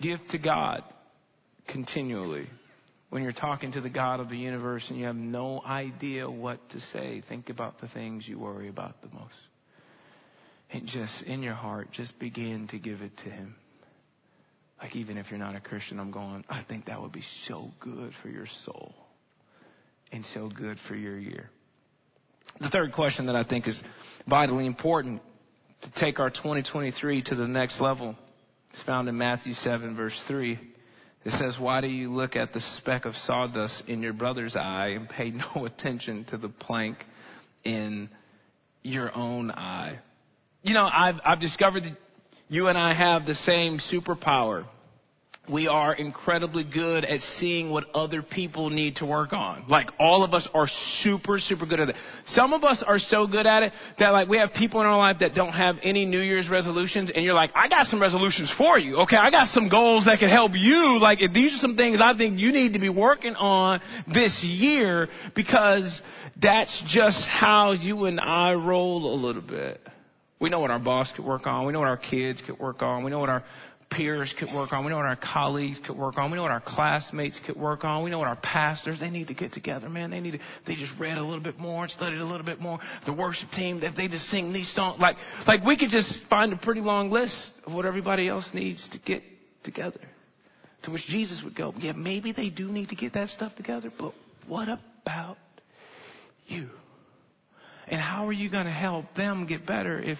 give 0.00 0.20
to 0.28 0.38
God 0.38 0.82
continually. 1.68 2.48
When 3.10 3.22
you're 3.22 3.32
talking 3.32 3.72
to 3.72 3.80
the 3.80 3.90
God 3.90 4.20
of 4.20 4.28
the 4.28 4.36
universe 4.36 4.88
and 4.88 4.98
you 4.98 5.06
have 5.06 5.16
no 5.16 5.60
idea 5.66 6.30
what 6.30 6.70
to 6.70 6.80
say, 6.80 7.22
think 7.28 7.50
about 7.50 7.80
the 7.80 7.88
things 7.88 8.26
you 8.26 8.38
worry 8.38 8.68
about 8.68 9.02
the 9.02 9.08
most. 9.08 9.34
And 10.72 10.86
just 10.86 11.22
in 11.22 11.42
your 11.42 11.54
heart, 11.54 11.90
just 11.92 12.18
begin 12.18 12.68
to 12.68 12.78
give 12.78 13.02
it 13.02 13.16
to 13.18 13.30
Him. 13.30 13.56
Like 14.80 14.96
even 14.96 15.18
if 15.18 15.30
you're 15.30 15.38
not 15.38 15.56
a 15.56 15.60
Christian, 15.60 15.98
I'm 16.00 16.10
going, 16.10 16.44
I 16.48 16.62
think 16.62 16.86
that 16.86 17.00
would 17.00 17.12
be 17.12 17.24
so 17.46 17.70
good 17.80 18.12
for 18.22 18.28
your 18.28 18.46
soul 18.46 18.94
and 20.12 20.24
so 20.24 20.48
good 20.48 20.78
for 20.88 20.94
your 20.94 21.18
year. 21.18 21.50
The 22.60 22.70
third 22.70 22.92
question 22.92 23.26
that 23.26 23.36
I 23.36 23.44
think 23.44 23.68
is 23.68 23.82
vitally 24.26 24.66
important 24.66 25.22
to 25.82 25.90
take 25.92 26.18
our 26.18 26.30
2023 26.30 27.22
to 27.22 27.34
the 27.34 27.48
next 27.48 27.80
level 27.80 28.16
is 28.74 28.82
found 28.82 29.08
in 29.08 29.16
Matthew 29.16 29.54
7 29.54 29.96
verse 29.96 30.20
3. 30.26 30.58
It 31.24 31.32
says, 31.32 31.58
why 31.58 31.82
do 31.82 31.86
you 31.86 32.12
look 32.12 32.34
at 32.34 32.54
the 32.54 32.60
speck 32.60 33.04
of 33.04 33.14
sawdust 33.14 33.84
in 33.86 34.02
your 34.02 34.14
brother's 34.14 34.56
eye 34.56 34.88
and 34.88 35.08
pay 35.08 35.30
no 35.54 35.66
attention 35.66 36.24
to 36.26 36.38
the 36.38 36.48
plank 36.48 37.04
in 37.64 38.08
your 38.82 39.14
own 39.16 39.50
eye? 39.50 39.98
You 40.62 40.74
know, 40.74 40.88
I've, 40.90 41.16
I've 41.24 41.40
discovered 41.40 41.84
that 41.84 41.96
you 42.48 42.68
and 42.68 42.76
I 42.76 42.92
have 42.92 43.26
the 43.26 43.34
same 43.34 43.78
superpower 43.78 44.66
we 45.50 45.66
are 45.66 45.92
incredibly 45.92 46.64
good 46.64 47.04
at 47.04 47.20
seeing 47.20 47.70
what 47.70 47.84
other 47.94 48.22
people 48.22 48.70
need 48.70 48.96
to 48.96 49.06
work 49.06 49.32
on. 49.32 49.64
Like 49.68 49.90
all 49.98 50.22
of 50.22 50.32
us 50.32 50.48
are 50.54 50.68
super, 50.68 51.38
super 51.38 51.66
good 51.66 51.80
at 51.80 51.90
it. 51.90 51.96
Some 52.26 52.52
of 52.52 52.62
us 52.62 52.82
are 52.82 52.98
so 52.98 53.26
good 53.26 53.46
at 53.46 53.64
it 53.64 53.72
that 53.98 54.10
like 54.10 54.28
we 54.28 54.38
have 54.38 54.52
people 54.52 54.80
in 54.80 54.86
our 54.86 54.98
life 54.98 55.18
that 55.20 55.34
don't 55.34 55.52
have 55.52 55.76
any 55.82 56.06
New 56.06 56.20
Year's 56.20 56.48
resolutions 56.48 57.10
and 57.10 57.24
you're 57.24 57.34
like, 57.34 57.50
I 57.54 57.68
got 57.68 57.86
some 57.86 58.00
resolutions 58.00 58.50
for 58.50 58.78
you. 58.78 58.98
Okay. 58.98 59.16
I 59.16 59.30
got 59.30 59.48
some 59.48 59.68
goals 59.68 60.04
that 60.04 60.18
can 60.18 60.28
help 60.28 60.52
you. 60.54 60.98
Like 61.00 61.18
these 61.32 61.54
are 61.54 61.58
some 61.58 61.76
things 61.76 62.00
I 62.00 62.16
think 62.16 62.38
you 62.38 62.52
need 62.52 62.74
to 62.74 62.78
be 62.78 62.88
working 62.90 63.34
on 63.34 63.80
this 64.06 64.44
year 64.44 65.08
because 65.34 66.00
that's 66.40 66.82
just 66.86 67.26
how 67.26 67.72
you 67.72 68.04
and 68.04 68.20
I 68.20 68.52
roll 68.52 69.14
a 69.14 69.16
little 69.16 69.42
bit. 69.42 69.80
We 70.40 70.48
know 70.48 70.60
what 70.60 70.70
our 70.70 70.78
boss 70.78 71.12
could 71.12 71.24
work 71.24 71.46
on. 71.46 71.66
We 71.66 71.72
know 71.72 71.80
what 71.80 71.88
our 71.88 71.96
kids 71.96 72.42
could 72.44 72.58
work 72.58 72.82
on. 72.82 73.04
We 73.04 73.10
know 73.10 73.18
what 73.18 73.28
our 73.28 73.44
peers 73.90 74.32
could 74.38 74.48
work 74.54 74.72
on. 74.72 74.84
We 74.84 74.90
know 74.90 74.96
what 74.96 75.06
our 75.06 75.16
colleagues 75.16 75.80
could 75.84 75.96
work 75.96 76.16
on. 76.16 76.30
We 76.30 76.36
know 76.36 76.42
what 76.42 76.52
our 76.52 76.62
classmates 76.64 77.40
could 77.44 77.56
work 77.56 77.84
on. 77.84 78.04
We 78.04 78.10
know 78.10 78.18
what 78.18 78.28
our 78.28 78.36
pastors, 78.36 79.00
they 79.00 79.10
need 79.10 79.28
to 79.28 79.34
get 79.34 79.52
together, 79.52 79.88
man. 79.88 80.10
They 80.10 80.20
need 80.20 80.32
to, 80.32 80.38
they 80.66 80.76
just 80.76 80.92
read 80.98 81.18
a 81.18 81.22
little 81.22 81.42
bit 81.42 81.58
more 81.58 81.82
and 81.82 81.90
studied 81.90 82.20
a 82.20 82.24
little 82.24 82.46
bit 82.46 82.60
more. 82.60 82.78
The 83.04 83.12
worship 83.12 83.50
team, 83.50 83.82
if 83.82 83.96
they 83.96 84.08
just 84.08 84.26
sing 84.26 84.52
these 84.52 84.72
songs, 84.72 85.00
like, 85.00 85.16
like 85.46 85.64
we 85.64 85.76
could 85.76 85.90
just 85.90 86.22
find 86.30 86.52
a 86.52 86.56
pretty 86.56 86.80
long 86.80 87.10
list 87.10 87.52
of 87.66 87.74
what 87.74 87.84
everybody 87.84 88.28
else 88.28 88.50
needs 88.54 88.88
to 88.90 88.98
get 88.98 89.22
together. 89.64 90.00
To 90.84 90.92
which 90.92 91.04
Jesus 91.06 91.42
would 91.44 91.56
go, 91.56 91.74
yeah, 91.78 91.92
maybe 91.92 92.32
they 92.32 92.48
do 92.48 92.68
need 92.68 92.88
to 92.88 92.96
get 92.96 93.12
that 93.14 93.28
stuff 93.28 93.54
together, 93.56 93.90
but 93.98 94.14
what 94.46 94.68
about 94.68 95.36
you? 96.46 96.68
And 97.90 98.00
how 98.00 98.28
are 98.28 98.32
you 98.32 98.48
going 98.48 98.66
to 98.66 98.70
help 98.70 99.14
them 99.16 99.46
get 99.46 99.66
better 99.66 100.00
if 100.00 100.18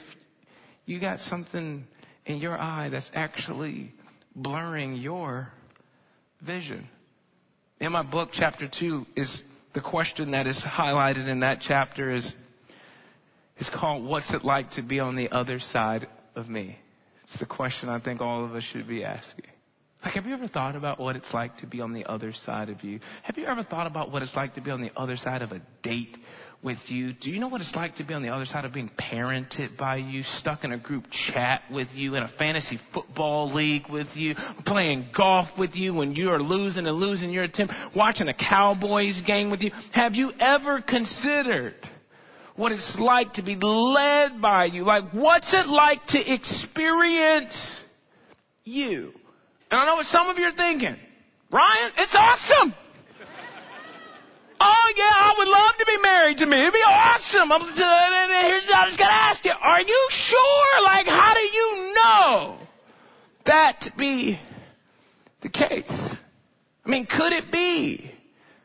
you 0.86 1.00
got 1.00 1.20
something 1.20 1.84
in 2.26 2.38
your 2.38 2.58
eye 2.58 2.88
that's 2.90 3.10
actually 3.14 3.92
blurring 4.34 4.96
your 4.96 5.48
vision. 6.42 6.88
In 7.78 7.92
my 7.92 8.02
book, 8.02 8.30
chapter 8.32 8.68
two, 8.68 9.06
is 9.16 9.42
the 9.72 9.80
question 9.80 10.32
that 10.32 10.48
is 10.48 10.60
highlighted 10.60 11.28
in 11.28 11.40
that 11.40 11.58
chapter 11.60 12.12
is, 12.12 12.32
is 13.58 13.70
called 13.70 14.04
What's 14.04 14.34
It 14.34 14.44
Like 14.44 14.72
to 14.72 14.82
Be 14.82 14.98
on 14.98 15.14
the 15.14 15.30
Other 15.30 15.60
Side 15.60 16.08
of 16.34 16.48
Me? 16.48 16.76
It's 17.24 17.38
the 17.38 17.46
question 17.46 17.88
I 17.88 18.00
think 18.00 18.20
all 18.20 18.44
of 18.44 18.54
us 18.54 18.64
should 18.64 18.88
be 18.88 19.04
asking. 19.04 19.46
Like, 20.04 20.14
have 20.14 20.24
you 20.24 20.32
ever 20.32 20.48
thought 20.48 20.76
about 20.76 20.98
what 20.98 21.14
it's 21.14 21.32
like 21.34 21.58
to 21.58 21.66
be 21.66 21.80
on 21.82 21.92
the 21.92 22.06
other 22.06 22.32
side 22.32 22.70
of 22.70 22.82
you? 22.82 23.00
Have 23.22 23.36
you 23.36 23.44
ever 23.44 23.62
thought 23.62 23.86
about 23.86 24.10
what 24.10 24.22
it's 24.22 24.34
like 24.34 24.54
to 24.54 24.60
be 24.62 24.70
on 24.70 24.80
the 24.80 24.90
other 24.96 25.16
side 25.16 25.42
of 25.42 25.52
a 25.52 25.60
date 25.82 26.16
with 26.62 26.78
you? 26.88 27.12
Do 27.12 27.30
you 27.30 27.40
know 27.40 27.48
what 27.48 27.60
it's 27.60 27.74
like 27.74 27.96
to 27.96 28.04
be 28.04 28.12
on 28.12 28.22
the 28.22 28.28
other 28.28 28.44
side 28.44 28.64
of 28.64 28.72
being 28.72 28.90
parented 28.90 29.76
by 29.76 29.96
you, 29.96 30.22
stuck 30.22 30.64
in 30.64 30.72
a 30.72 30.78
group 30.78 31.06
chat 31.10 31.62
with 31.70 31.88
you, 31.94 32.16
in 32.16 32.22
a 32.22 32.28
fantasy 32.28 32.78
football 32.92 33.52
league 33.52 33.88
with 33.88 34.08
you, 34.14 34.34
playing 34.66 35.06
golf 35.16 35.48
with 35.58 35.74
you 35.74 35.94
when 35.94 36.14
you 36.14 36.30
are 36.30 36.40
losing 36.40 36.86
and 36.86 36.96
losing 36.96 37.30
your 37.30 37.44
attempt, 37.44 37.74
watching 37.96 38.28
a 38.28 38.34
Cowboys 38.34 39.22
game 39.22 39.50
with 39.50 39.62
you? 39.62 39.70
Have 39.92 40.14
you 40.14 40.32
ever 40.38 40.82
considered 40.82 41.74
what 42.56 42.72
it's 42.72 42.98
like 42.98 43.34
to 43.34 43.42
be 43.42 43.56
led 43.56 44.42
by 44.42 44.66
you? 44.66 44.84
Like, 44.84 45.12
what's 45.12 45.54
it 45.54 45.66
like 45.66 46.04
to 46.08 46.32
experience 46.32 47.80
you? 48.64 49.12
And 49.70 49.80
I 49.80 49.86
know 49.86 49.96
what 49.96 50.06
some 50.06 50.28
of 50.28 50.36
you 50.36 50.44
are 50.44 50.52
thinking. 50.52 50.96
Ryan, 51.50 51.92
it's 51.96 52.14
awesome. 52.14 52.74
Oh 54.62 54.92
yeah, 54.94 55.04
I 55.04 55.34
would 55.38 55.48
love 55.48 55.76
to 55.78 55.86
be 55.86 55.98
married 56.02 56.38
to 56.38 56.46
me. 56.46 56.60
It'd 56.60 56.72
be 56.74 56.78
awesome. 56.86 57.50
I'm, 57.50 57.62
uh, 57.62 58.42
here's, 58.46 58.68
I 58.68 58.86
just 58.86 58.98
gotta 58.98 59.12
ask 59.12 59.42
you, 59.44 59.52
are 59.58 59.80
you 59.80 60.06
sure? 60.10 60.82
Like, 60.82 61.06
how 61.06 61.32
do 61.32 61.40
you 61.40 61.94
know 61.94 62.58
that 63.46 63.80
to 63.82 63.92
be 63.96 64.38
the 65.40 65.48
case? 65.48 65.84
I 66.84 66.88
mean, 66.90 67.06
could 67.06 67.32
it 67.32 67.50
be 67.50 68.10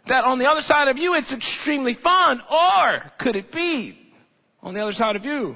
that 0.08 0.26
on 0.26 0.38
the 0.38 0.50
other 0.50 0.62
side 0.62 0.90
of 0.90 0.98
you 0.98 1.14
it's 1.14 1.34
extremely 1.34 1.94
fun, 1.94 2.42
or 2.52 3.12
could 3.18 3.38
it 3.38 3.54
be 3.54 3.98
on 4.62 4.74
the 4.74 4.82
other 4.82 4.94
side 4.94 5.16
of 5.16 5.24
you 5.24 5.56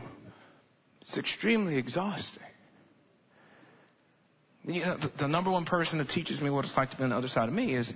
it's 1.01 1.17
extremely 1.17 1.77
exhausting? 1.77 2.43
You 4.63 4.83
uh, 4.83 4.85
know, 4.85 4.97
the, 4.97 5.11
the 5.19 5.27
number 5.27 5.51
one 5.51 5.65
person 5.65 5.97
that 5.97 6.09
teaches 6.09 6.39
me 6.39 6.49
what 6.49 6.63
it's 6.63 6.77
like 6.77 6.91
to 6.91 6.97
be 6.97 7.03
on 7.03 7.09
the 7.09 7.17
other 7.17 7.27
side 7.27 7.49
of 7.49 7.53
me 7.53 7.75
is 7.75 7.91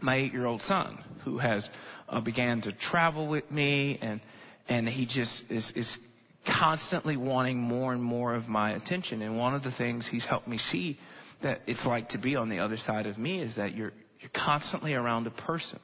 my 0.00 0.16
eight-year-old 0.16 0.62
son, 0.62 0.98
who 1.24 1.38
has 1.38 1.68
uh, 2.08 2.20
began 2.20 2.60
to 2.62 2.72
travel 2.72 3.26
with 3.28 3.50
me, 3.50 3.98
and 4.00 4.20
and 4.68 4.88
he 4.88 5.06
just 5.06 5.44
is 5.50 5.70
is 5.74 5.98
constantly 6.46 7.16
wanting 7.16 7.58
more 7.58 7.92
and 7.92 8.02
more 8.02 8.34
of 8.34 8.48
my 8.48 8.72
attention. 8.72 9.22
And 9.22 9.36
one 9.36 9.54
of 9.54 9.62
the 9.62 9.72
things 9.72 10.06
he's 10.06 10.24
helped 10.24 10.48
me 10.48 10.58
see 10.58 10.98
that 11.42 11.60
it's 11.66 11.84
like 11.84 12.10
to 12.10 12.18
be 12.18 12.36
on 12.36 12.48
the 12.48 12.60
other 12.60 12.76
side 12.76 13.06
of 13.06 13.18
me 13.18 13.40
is 13.40 13.56
that 13.56 13.74
you're 13.74 13.92
you're 14.20 14.30
constantly 14.34 14.94
around 14.94 15.26
a 15.26 15.30
person 15.30 15.78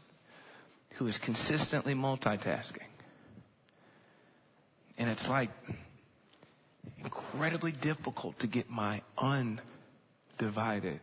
who 0.98 1.06
is 1.06 1.18
consistently 1.18 1.94
multitasking. 1.94 2.88
And 4.96 5.10
it's 5.10 5.28
like 5.28 5.50
incredibly 6.98 7.72
difficult 7.72 8.38
to 8.40 8.46
get 8.46 8.70
my 8.70 9.02
undivided 9.18 11.00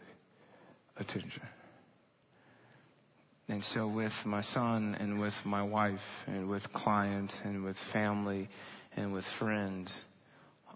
attention. 0.98 1.42
And 3.52 3.62
so 3.66 3.86
with 3.86 4.14
my 4.24 4.42
son 4.42 4.96
and 4.98 5.20
with 5.20 5.34
my 5.44 5.62
wife 5.62 6.00
and 6.26 6.48
with 6.48 6.64
clients 6.72 7.38
and 7.44 7.66
with 7.66 7.76
family 7.92 8.48
and 8.96 9.12
with 9.12 9.26
friends, 9.40 9.94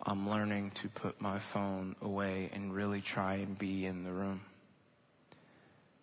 I'm 0.04 0.30
learning 0.30 0.74
to 0.82 0.90
put 0.90 1.22
my 1.22 1.40
phone 1.54 1.96
away 2.02 2.52
and 2.54 2.76
really 2.76 3.00
try 3.00 3.36
and 3.36 3.58
be 3.58 3.86
in 3.86 4.04
the 4.04 4.12
room. 4.12 4.42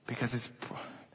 Because 0.07 0.33
it's, 0.33 0.49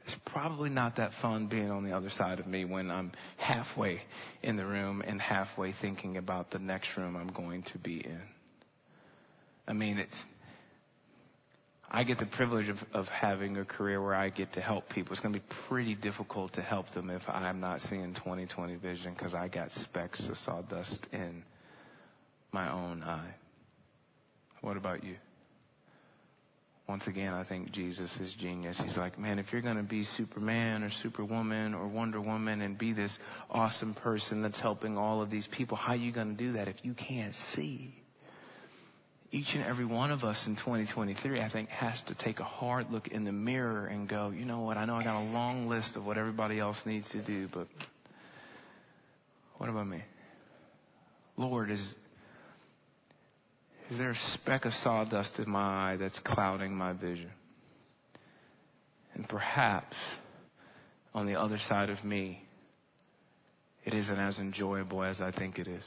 it's 0.06 0.14
probably 0.26 0.70
not 0.70 0.94
that 0.98 1.10
fun 1.20 1.48
being 1.48 1.72
on 1.72 1.82
the 1.82 1.90
other 1.90 2.10
side 2.10 2.38
of 2.38 2.46
me 2.46 2.64
when 2.64 2.88
I'm 2.88 3.10
halfway 3.36 4.02
in 4.44 4.56
the 4.56 4.64
room 4.64 5.02
and 5.04 5.20
halfway 5.20 5.72
thinking 5.72 6.18
about 6.18 6.52
the 6.52 6.60
next 6.60 6.96
room 6.96 7.16
I'm 7.16 7.32
going 7.32 7.64
to 7.72 7.78
be 7.78 7.94
in. 7.94 8.22
I 9.66 9.72
mean, 9.72 9.98
it's, 9.98 10.16
I 11.90 12.04
get 12.04 12.18
the 12.18 12.26
privilege 12.26 12.68
of, 12.68 12.76
of 12.92 13.08
having 13.08 13.56
a 13.56 13.64
career 13.64 14.02
where 14.02 14.14
I 14.14 14.28
get 14.28 14.52
to 14.54 14.60
help 14.60 14.90
people. 14.90 15.12
It's 15.12 15.22
going 15.22 15.32
to 15.32 15.40
be 15.40 15.46
pretty 15.68 15.94
difficult 15.94 16.52
to 16.54 16.60
help 16.62 16.90
them 16.92 17.08
if 17.08 17.22
I'm 17.28 17.60
not 17.60 17.80
seeing 17.80 18.14
2020 18.14 18.76
vision 18.76 19.14
because 19.14 19.32
I 19.32 19.48
got 19.48 19.70
specks 19.72 20.28
of 20.28 20.36
sawdust 20.36 21.06
in 21.12 21.42
my 22.52 22.70
own 22.70 23.02
eye. 23.02 23.34
What 24.60 24.76
about 24.76 25.02
you? 25.02 25.16
Once 26.88 27.06
again, 27.06 27.34
I 27.34 27.44
think 27.44 27.70
Jesus 27.70 28.14
is 28.16 28.34
genius. 28.38 28.80
He's 28.82 28.96
like, 28.96 29.18
man, 29.18 29.38
if 29.38 29.52
you're 29.52 29.60
going 29.62 29.76
to 29.76 29.82
be 29.82 30.04
Superman 30.04 30.82
or 30.82 30.90
Superwoman 30.90 31.74
or 31.74 31.86
Wonder 31.86 32.20
Woman 32.20 32.62
and 32.62 32.78
be 32.78 32.94
this 32.94 33.16
awesome 33.50 33.94
person 33.94 34.40
that's 34.40 34.58
helping 34.58 34.96
all 34.96 35.20
of 35.20 35.30
these 35.30 35.46
people, 35.46 35.76
how 35.76 35.92
are 35.92 35.96
you 35.96 36.12
going 36.12 36.34
to 36.36 36.44
do 36.44 36.52
that 36.52 36.66
if 36.66 36.76
you 36.82 36.94
can't 36.94 37.34
see? 37.54 37.94
Each 39.30 39.54
and 39.54 39.62
every 39.62 39.84
one 39.84 40.10
of 40.10 40.24
us 40.24 40.46
in 40.46 40.56
2023, 40.56 41.40
I 41.40 41.50
think, 41.50 41.68
has 41.68 42.00
to 42.06 42.14
take 42.14 42.40
a 42.40 42.44
hard 42.44 42.90
look 42.90 43.08
in 43.08 43.24
the 43.24 43.32
mirror 43.32 43.86
and 43.86 44.08
go, 44.08 44.30
you 44.30 44.46
know 44.46 44.60
what? 44.60 44.78
I 44.78 44.86
know 44.86 44.94
I 44.94 45.04
got 45.04 45.22
a 45.22 45.28
long 45.32 45.68
list 45.68 45.96
of 45.96 46.06
what 46.06 46.16
everybody 46.16 46.58
else 46.58 46.78
needs 46.86 47.08
to 47.10 47.22
do, 47.22 47.46
but 47.52 47.68
what 49.58 49.68
about 49.68 49.86
me? 49.86 50.02
Lord, 51.36 51.70
is 51.70 51.94
is 53.90 53.98
there 53.98 54.10
a 54.10 54.18
speck 54.34 54.66
of 54.66 54.74
sawdust 54.74 55.38
in 55.38 55.48
my 55.48 55.92
eye 55.92 55.96
that's 55.96 56.18
clouding 56.18 56.74
my 56.74 56.92
vision? 56.92 57.30
And 59.14 59.28
perhaps 59.28 59.96
on 61.14 61.26
the 61.26 61.40
other 61.40 61.58
side 61.58 61.88
of 61.88 62.04
me, 62.04 62.42
it 63.84 63.94
isn't 63.94 64.18
as 64.18 64.38
enjoyable 64.38 65.02
as 65.02 65.20
I 65.22 65.32
think 65.32 65.58
it 65.58 65.68
is. 65.68 65.82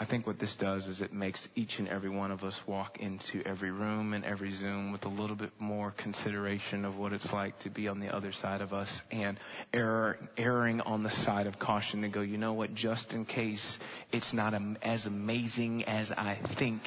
I 0.00 0.06
think 0.06 0.26
what 0.26 0.38
this 0.38 0.56
does 0.56 0.86
is 0.86 1.02
it 1.02 1.12
makes 1.12 1.46
each 1.54 1.78
and 1.78 1.86
every 1.86 2.08
one 2.08 2.30
of 2.30 2.42
us 2.42 2.58
walk 2.66 3.00
into 3.00 3.42
every 3.46 3.70
room 3.70 4.14
and 4.14 4.24
every 4.24 4.50
Zoom 4.54 4.92
with 4.92 5.04
a 5.04 5.10
little 5.10 5.36
bit 5.36 5.50
more 5.58 5.90
consideration 5.90 6.86
of 6.86 6.96
what 6.96 7.12
it's 7.12 7.30
like 7.34 7.58
to 7.60 7.70
be 7.70 7.86
on 7.86 8.00
the 8.00 8.08
other 8.08 8.32
side 8.32 8.62
of 8.62 8.72
us 8.72 8.88
and 9.10 9.38
error, 9.74 10.16
erring 10.38 10.80
on 10.80 11.02
the 11.02 11.10
side 11.10 11.46
of 11.46 11.58
caution 11.58 12.00
to 12.00 12.08
go, 12.08 12.22
you 12.22 12.38
know 12.38 12.54
what, 12.54 12.74
just 12.74 13.12
in 13.12 13.26
case 13.26 13.76
it's 14.10 14.32
not 14.32 14.54
as 14.80 15.04
amazing 15.04 15.84
as 15.84 16.10
I 16.10 16.38
think 16.58 16.80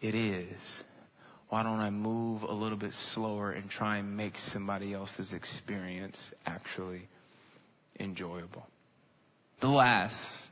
it 0.00 0.14
is, 0.14 0.56
why 1.48 1.64
don't 1.64 1.80
I 1.80 1.90
move 1.90 2.44
a 2.44 2.52
little 2.52 2.78
bit 2.78 2.92
slower 3.12 3.50
and 3.50 3.68
try 3.68 3.96
and 3.96 4.16
make 4.16 4.34
somebody 4.52 4.94
else's 4.94 5.32
experience 5.32 6.20
actually 6.46 7.08
enjoyable? 7.98 8.64
The 9.60 9.68
last 9.68 10.45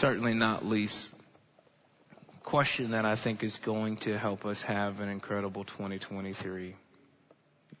certainly 0.00 0.34
not 0.34 0.64
least, 0.64 1.12
question 2.44 2.92
that 2.92 3.04
I 3.04 3.16
think 3.22 3.42
is 3.42 3.58
going 3.64 3.98
to 3.98 4.18
help 4.18 4.44
us 4.44 4.62
have 4.62 5.00
an 5.00 5.08
incredible 5.08 5.64
2023 5.64 6.74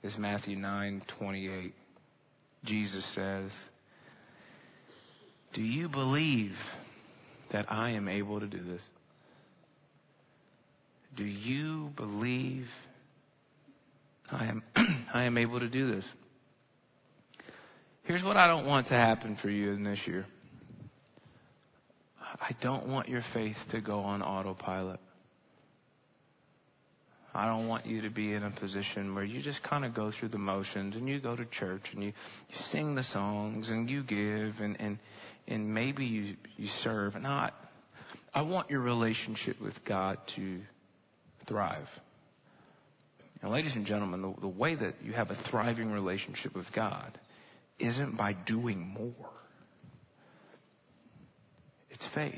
is 0.02 0.18
Matthew 0.18 0.56
9:28. 0.56 1.72
Jesus 2.64 3.04
says, 3.14 3.52
"Do 5.52 5.62
you 5.62 5.88
believe 5.88 6.56
that 7.50 7.70
I 7.70 7.90
am 7.90 8.08
able 8.08 8.40
to 8.40 8.46
do 8.46 8.62
this?" 8.62 8.82
Do 11.14 11.24
you 11.24 11.92
believe 11.96 12.68
I 14.30 14.46
am 14.46 14.62
I 15.12 15.24
am 15.24 15.38
able 15.38 15.60
to 15.60 15.68
do 15.68 15.90
this? 15.90 16.04
Here's 18.04 18.22
what 18.22 18.36
I 18.36 18.46
don't 18.46 18.66
want 18.66 18.88
to 18.88 18.94
happen 18.94 19.36
for 19.36 19.50
you 19.50 19.72
in 19.72 19.82
this 19.82 20.06
year. 20.06 20.26
I 22.40 22.50
don't 22.60 22.88
want 22.88 23.08
your 23.08 23.22
faith 23.32 23.56
to 23.70 23.80
go 23.80 24.00
on 24.00 24.22
autopilot. 24.22 25.00
I 27.34 27.46
don't 27.46 27.68
want 27.68 27.86
you 27.86 28.02
to 28.02 28.10
be 28.10 28.32
in 28.32 28.42
a 28.42 28.50
position 28.50 29.14
where 29.14 29.24
you 29.24 29.40
just 29.42 29.62
kind 29.62 29.84
of 29.84 29.94
go 29.94 30.10
through 30.10 30.30
the 30.30 30.38
motions 30.38 30.96
and 30.96 31.08
you 31.08 31.20
go 31.20 31.36
to 31.36 31.44
church 31.44 31.82
and 31.92 32.02
you, 32.02 32.08
you 32.48 32.56
sing 32.70 32.94
the 32.94 33.02
songs 33.02 33.70
and 33.70 33.88
you 33.88 34.02
give 34.02 34.60
and, 34.60 34.80
and, 34.80 34.98
and 35.46 35.72
maybe 35.72 36.04
you, 36.04 36.36
you 36.56 36.66
serve. 36.82 37.14
Not, 37.20 37.54
I 38.34 38.42
want 38.42 38.70
your 38.70 38.80
relationship 38.80 39.60
with 39.60 39.84
God 39.84 40.18
to 40.36 40.60
thrive. 41.46 41.88
And 43.42 43.52
ladies 43.52 43.76
and 43.76 43.86
gentlemen, 43.86 44.22
the, 44.22 44.40
the 44.40 44.48
way 44.48 44.74
that 44.74 44.96
you 45.04 45.12
have 45.12 45.30
a 45.30 45.36
thriving 45.50 45.92
relationship 45.92 46.56
with 46.56 46.72
God 46.72 47.18
isn't 47.78 48.16
by 48.16 48.32
doing 48.32 48.80
more. 48.80 49.30
It's 51.98 52.08
faith. 52.14 52.34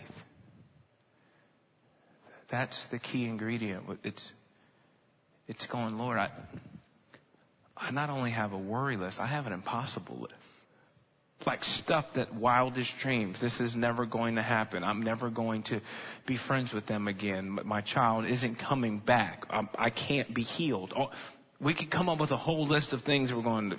That's 2.51 2.87
the 2.91 2.99
key 2.99 3.27
ingredient. 3.27 3.85
It's, 4.03 4.31
it's 5.47 5.67
going, 5.67 5.99
Lord, 5.99 6.19
I, 6.19 6.31
I 7.77 7.91
not 7.91 8.09
only 8.11 8.31
have 8.31 8.53
a 8.53 8.59
worry 8.59 8.97
list, 8.97 9.21
I 9.21 9.27
have 9.27 9.47
an 9.47 9.53
impossible 9.53 10.19
list. 10.21 10.35
Like 11.47 11.63
stuff 11.63 12.07
that 12.17 12.35
wildest 12.35 12.93
dreams. 13.01 13.39
This 13.41 13.61
is 13.61 13.75
never 13.75 14.05
going 14.05 14.35
to 14.37 14.43
happen. 14.43 14.83
I'm 14.83 15.03
never 15.03 15.31
going 15.31 15.63
to 15.65 15.81
be 16.27 16.37
friends 16.37 16.73
with 16.73 16.87
them 16.87 17.09
again. 17.09 17.59
My 17.65 17.81
child 17.81 18.27
isn't 18.27 18.57
coming 18.57 18.99
back. 18.99 19.45
Um, 19.49 19.69
I 19.79 19.91
can't 19.91 20.35
be 20.35 20.43
healed 20.43 20.93
we 21.63 21.75
could 21.75 21.91
come 21.91 22.09
up 22.09 22.19
with 22.19 22.31
a 22.31 22.37
whole 22.37 22.67
list 22.67 22.95
of 22.95 23.03
things 23.03 23.33
we're 23.33 23.43
going 23.43 23.75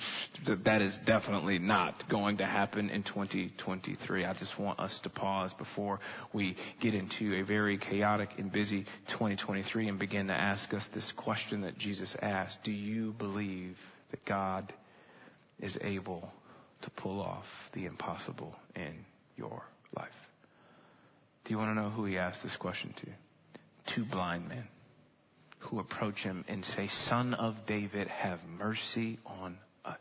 to, 0.46 0.56
that 0.66 0.84
is 0.84 0.98
definitely 1.06 1.58
not 1.58 2.08
going 2.10 2.38
to 2.38 2.46
happen 2.46 2.92
in 2.92 3.02
2023. 3.02 4.24
I 4.24 4.34
just 4.34 4.60
want 4.60 4.80
us 4.80 5.00
to 5.04 5.10
pause 5.10 5.52
before 5.54 6.00
we 6.32 6.56
get 6.80 6.94
into 6.94 7.34
a 7.36 7.42
very 7.44 7.80
chaotic 7.80 8.30
and 8.38 8.52
busy 8.52 8.86
2023 9.10 9.90
and 9.90 9.98
begin 9.98 10.28
to 10.28 10.34
ask 10.34 10.72
us 10.76 10.86
this 10.94 11.12
question 11.18 11.62
that 11.62 11.78
Jesus 11.78 12.16
asked. 12.22 12.60
Do 12.64 12.72
you 12.72 13.14
believe 13.14 13.78
that 14.12 14.24
God 14.26 14.72
is 15.60 15.76
able 15.82 16.30
to 16.84 16.90
pull 16.92 17.20
off 17.20 17.46
the 17.74 17.86
impossible 17.86 18.56
in 18.76 19.06
your 19.38 19.64
life? 19.98 20.10
Do 21.46 21.52
you 21.52 21.58
want 21.58 21.76
to 21.76 21.82
know 21.82 21.90
who 21.90 22.06
he 22.06 22.20
asked 22.20 22.44
this 22.44 22.56
question 22.58 22.94
to? 22.98 23.96
Two 23.96 24.06
blind 24.06 24.48
men 24.48 24.68
who 25.62 25.80
approach 25.80 26.20
him 26.20 26.44
and 26.48 26.66
say, 26.66 26.88
Son 26.88 27.34
of 27.34 27.56
David, 27.68 28.08
have 28.08 28.40
mercy 28.58 29.20
on 29.26 29.58
us. 29.86 30.00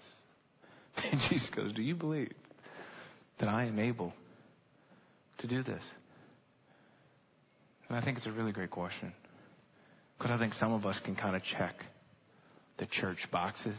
And 1.12 1.20
Jesus 1.28 1.48
goes, 1.50 1.72
Do 1.72 1.82
you 1.82 1.94
believe 1.94 2.32
that 3.38 3.48
I 3.48 3.64
am 3.64 3.78
able 3.78 4.12
to 5.38 5.46
do 5.46 5.62
this? 5.62 5.82
And 7.88 7.96
I 7.96 8.02
think 8.02 8.18
it's 8.18 8.26
a 8.26 8.32
really 8.32 8.52
great 8.52 8.70
question. 8.70 9.12
Because 10.18 10.30
I 10.32 10.38
think 10.38 10.54
some 10.54 10.72
of 10.72 10.84
us 10.84 11.00
can 11.00 11.16
kind 11.16 11.34
of 11.34 11.42
check 11.42 11.74
the 12.78 12.86
church 12.86 13.28
boxes 13.30 13.78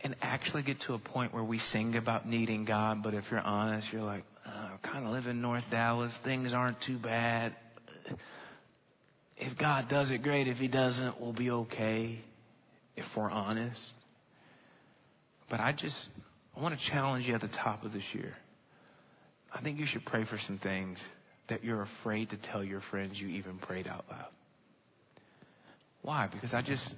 and 0.00 0.14
actually 0.20 0.62
get 0.62 0.80
to 0.82 0.94
a 0.94 0.98
point 0.98 1.32
where 1.32 1.42
we 1.42 1.58
sing 1.58 1.96
about 1.96 2.28
needing 2.28 2.64
God, 2.64 3.02
but 3.02 3.14
if 3.14 3.24
you're 3.30 3.40
honest, 3.40 3.92
you're 3.92 4.02
like, 4.02 4.24
oh, 4.46 4.50
I 4.50 4.76
kind 4.82 5.06
of 5.06 5.12
live 5.12 5.26
in 5.26 5.40
North 5.40 5.64
Dallas. 5.70 6.16
Things 6.22 6.52
aren't 6.52 6.80
too 6.82 6.98
bad 6.98 7.56
if 9.36 9.58
God 9.58 9.88
does 9.88 10.10
it, 10.10 10.22
great. 10.22 10.48
If 10.48 10.58
He 10.58 10.68
doesn't, 10.68 11.20
we'll 11.20 11.32
be 11.32 11.50
okay 11.50 12.20
if 12.96 13.04
we're 13.16 13.30
honest. 13.30 13.80
But 15.50 15.60
I 15.60 15.72
just, 15.72 16.08
I 16.56 16.60
want 16.60 16.78
to 16.78 16.90
challenge 16.90 17.26
you 17.26 17.34
at 17.34 17.40
the 17.40 17.48
top 17.48 17.84
of 17.84 17.92
this 17.92 18.04
year. 18.12 18.34
I 19.52 19.60
think 19.62 19.78
you 19.78 19.86
should 19.86 20.04
pray 20.04 20.24
for 20.24 20.38
some 20.38 20.58
things 20.58 20.98
that 21.48 21.62
you're 21.62 21.82
afraid 21.82 22.30
to 22.30 22.36
tell 22.36 22.64
your 22.64 22.80
friends 22.80 23.20
you 23.20 23.28
even 23.28 23.58
prayed 23.58 23.86
out 23.86 24.04
loud. 24.10 24.28
Why? 26.02 26.28
Because 26.30 26.52
I 26.52 26.62
just, 26.62 26.94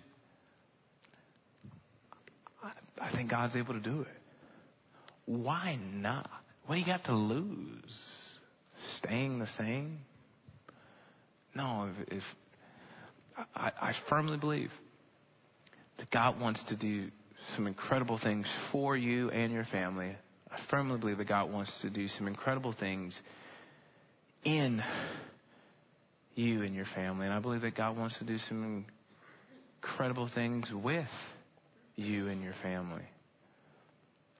I, 3.00 3.10
think 3.14 3.30
God's 3.30 3.56
able 3.56 3.74
to 3.74 3.80
do 3.80 4.02
it. 4.02 4.08
Why 5.26 5.78
not? 5.94 6.30
What 6.66 6.76
do 6.76 6.80
you 6.80 6.86
got 6.86 7.04
to 7.04 7.14
lose? 7.14 8.34
Staying 8.96 9.38
the 9.38 9.46
same? 9.46 9.98
No, 11.56 11.88
if, 11.88 12.18
if 12.18 12.22
I, 13.54 13.72
I 13.80 13.92
firmly 14.10 14.36
believe 14.36 14.70
that 15.96 16.10
God 16.10 16.38
wants 16.38 16.62
to 16.64 16.76
do 16.76 17.08
some 17.54 17.66
incredible 17.66 18.18
things 18.18 18.46
for 18.70 18.94
you 18.94 19.30
and 19.30 19.50
your 19.50 19.64
family. 19.64 20.14
I 20.50 20.58
firmly 20.70 20.98
believe 20.98 21.16
that 21.16 21.28
God 21.28 21.50
wants 21.50 21.80
to 21.80 21.88
do 21.88 22.08
some 22.08 22.28
incredible 22.28 22.74
things 22.74 23.18
in 24.44 24.82
you 26.34 26.62
and 26.62 26.74
your 26.74 26.84
family. 26.84 27.24
And 27.24 27.34
I 27.34 27.40
believe 27.40 27.62
that 27.62 27.74
God 27.74 27.96
wants 27.96 28.18
to 28.18 28.24
do 28.24 28.36
some 28.36 28.84
incredible 29.82 30.28
things 30.28 30.70
with 30.70 31.06
you 31.94 32.28
and 32.28 32.42
your 32.42 32.54
family. 32.62 33.04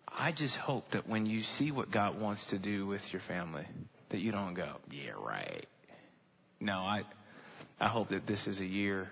I 0.07 0.33
just 0.33 0.57
hope 0.57 0.85
that 0.93 1.09
when 1.09 1.25
you 1.25 1.41
see 1.41 1.71
what 1.71 1.91
God 1.91 2.21
wants 2.21 2.47
to 2.51 2.59
do 2.59 2.87
with 2.87 3.03
your 3.11 3.23
family, 3.27 3.67
that 4.11 4.19
you 4.19 4.33
don't 4.33 4.53
go, 4.53 4.77
yeah, 4.91 5.13
right. 5.19 5.67
No, 6.61 6.79
I, 6.79 7.03
I 7.79 7.89
hope 7.89 8.09
that 8.11 8.27
this 8.27 8.47
is 8.47 8.61
a 8.61 8.65
year 8.65 9.09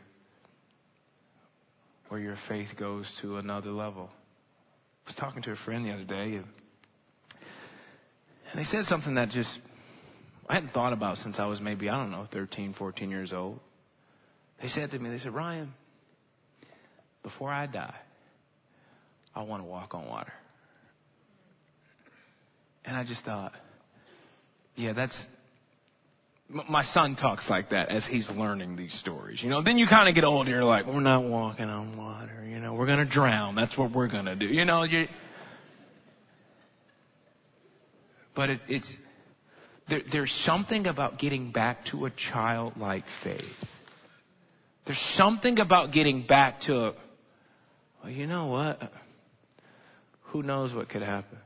where 2.08 2.20
your 2.20 2.36
faith 2.48 2.68
goes 2.78 3.10
to 3.22 3.38
another 3.38 3.70
level. 3.70 4.10
I 5.06 5.10
was 5.10 5.14
talking 5.16 5.42
to 5.42 5.52
a 5.52 5.56
friend 5.56 5.84
the 5.84 5.92
other 5.92 6.04
day, 6.04 6.36
and, 6.36 6.46
and 8.50 8.58
they 8.58 8.64
said 8.64 8.84
something 8.84 9.14
that 9.16 9.30
just 9.30 9.58
I 10.48 10.54
hadn't 10.54 10.72
thought 10.72 10.92
about 10.92 11.18
since 11.18 11.38
I 11.38 11.46
was 11.46 11.60
maybe, 11.60 11.88
I 11.88 11.96
don't 11.96 12.10
know, 12.10 12.26
13, 12.30 12.74
14 12.74 13.10
years 13.10 13.32
old. 13.32 13.60
They 14.60 14.68
said 14.68 14.90
to 14.90 14.98
me, 14.98 15.10
they 15.10 15.18
said, 15.18 15.34
Ryan, 15.34 15.72
before 17.22 17.50
I 17.50 17.66
die, 17.66 17.94
I 19.34 19.42
want 19.42 19.62
to 19.62 19.66
walk 19.66 19.94
on 19.94 20.06
water. 20.06 20.32
And 22.84 22.96
I 22.96 23.04
just 23.04 23.24
thought, 23.24 23.52
yeah, 24.76 24.92
that's, 24.92 25.18
my 26.68 26.84
son 26.84 27.16
talks 27.16 27.50
like 27.50 27.70
that 27.70 27.90
as 27.90 28.06
he's 28.06 28.30
learning 28.30 28.76
these 28.76 28.94
stories. 28.94 29.42
You 29.42 29.50
know, 29.50 29.62
then 29.62 29.76
you 29.76 29.86
kind 29.86 30.08
of 30.08 30.14
get 30.14 30.24
older, 30.24 30.50
you're 30.50 30.64
like, 30.64 30.86
we're 30.86 31.00
not 31.00 31.24
walking 31.24 31.64
on 31.66 31.96
water. 31.96 32.44
You 32.46 32.60
know, 32.60 32.74
we're 32.74 32.86
going 32.86 33.00
to 33.00 33.04
drown. 33.04 33.56
That's 33.56 33.76
what 33.76 33.92
we're 33.92 34.08
going 34.08 34.26
to 34.26 34.36
do. 34.36 34.46
You 34.46 34.64
know, 34.64 34.84
you, 34.84 35.06
but 38.36 38.50
it, 38.50 38.60
it's, 38.68 38.96
there, 39.88 40.02
there's 40.12 40.32
something 40.44 40.86
about 40.86 41.18
getting 41.18 41.50
back 41.50 41.86
to 41.86 42.06
a 42.06 42.10
childlike 42.10 43.04
faith. 43.24 43.42
There's 44.86 45.00
something 45.16 45.58
about 45.58 45.92
getting 45.92 46.26
back 46.26 46.60
to 46.62 46.74
a, 46.74 46.94
well, 48.02 48.12
you 48.12 48.26
know 48.26 48.46
what? 48.46 48.80
Who 50.26 50.42
knows 50.42 50.72
what 50.72 50.88
could 50.88 51.02
happen? 51.02 51.38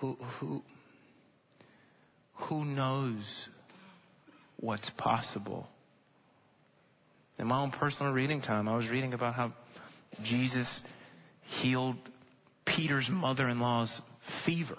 Who, 0.00 0.14
who, 0.38 0.62
who 2.36 2.64
knows 2.64 3.46
what's 4.56 4.90
possible? 4.90 5.66
In 7.38 7.46
my 7.46 7.60
own 7.60 7.70
personal 7.70 8.12
reading 8.12 8.40
time, 8.40 8.68
I 8.68 8.76
was 8.76 8.88
reading 8.88 9.12
about 9.12 9.34
how 9.34 9.52
Jesus 10.22 10.80
healed 11.60 11.96
Peter's 12.64 13.08
mother 13.10 13.48
in 13.48 13.60
law's 13.60 14.00
fever. 14.44 14.78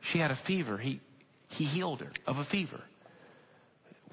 She 0.00 0.18
had 0.18 0.30
a 0.30 0.38
fever. 0.46 0.78
He, 0.78 1.00
he 1.48 1.64
healed 1.64 2.00
her 2.00 2.10
of 2.26 2.36
a 2.38 2.44
fever. 2.44 2.80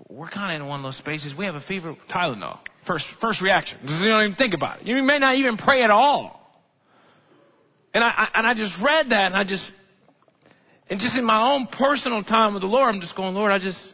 We're 0.08 0.30
kind 0.30 0.56
of 0.56 0.62
in 0.62 0.68
one 0.68 0.80
of 0.80 0.84
those 0.84 0.98
spaces. 0.98 1.36
We 1.38 1.46
have 1.46 1.56
a 1.56 1.62
fever, 1.62 1.96
Tylenol. 2.10 2.60
First, 2.88 3.06
first 3.22 3.42
reaction. 3.42 3.80
You 3.84 4.08
don't 4.08 4.24
even 4.24 4.36
think 4.36 4.54
about 4.54 4.82
it. 4.82 4.88
You 4.88 5.02
may 5.04 5.20
not 5.20 5.36
even 5.36 5.58
pray 5.58 5.82
at 5.82 5.92
all. 5.92 6.40
And 7.94 8.04
I, 8.04 8.08
I 8.08 8.30
and 8.36 8.48
I 8.48 8.54
just 8.54 8.80
read 8.82 9.10
that 9.10 9.26
and 9.26 9.36
I 9.36 9.44
just, 9.44 9.72
and 10.90 11.00
just 11.00 11.18
in 11.18 11.24
my 11.24 11.54
own 11.54 11.68
personal 11.68 12.24
time 12.24 12.54
with 12.54 12.62
the 12.62 12.68
Lord, 12.68 12.94
I'm 12.94 13.02
just 13.02 13.16
going, 13.16 13.36
Lord, 13.36 13.52
I 13.52 13.60
just, 13.60 13.94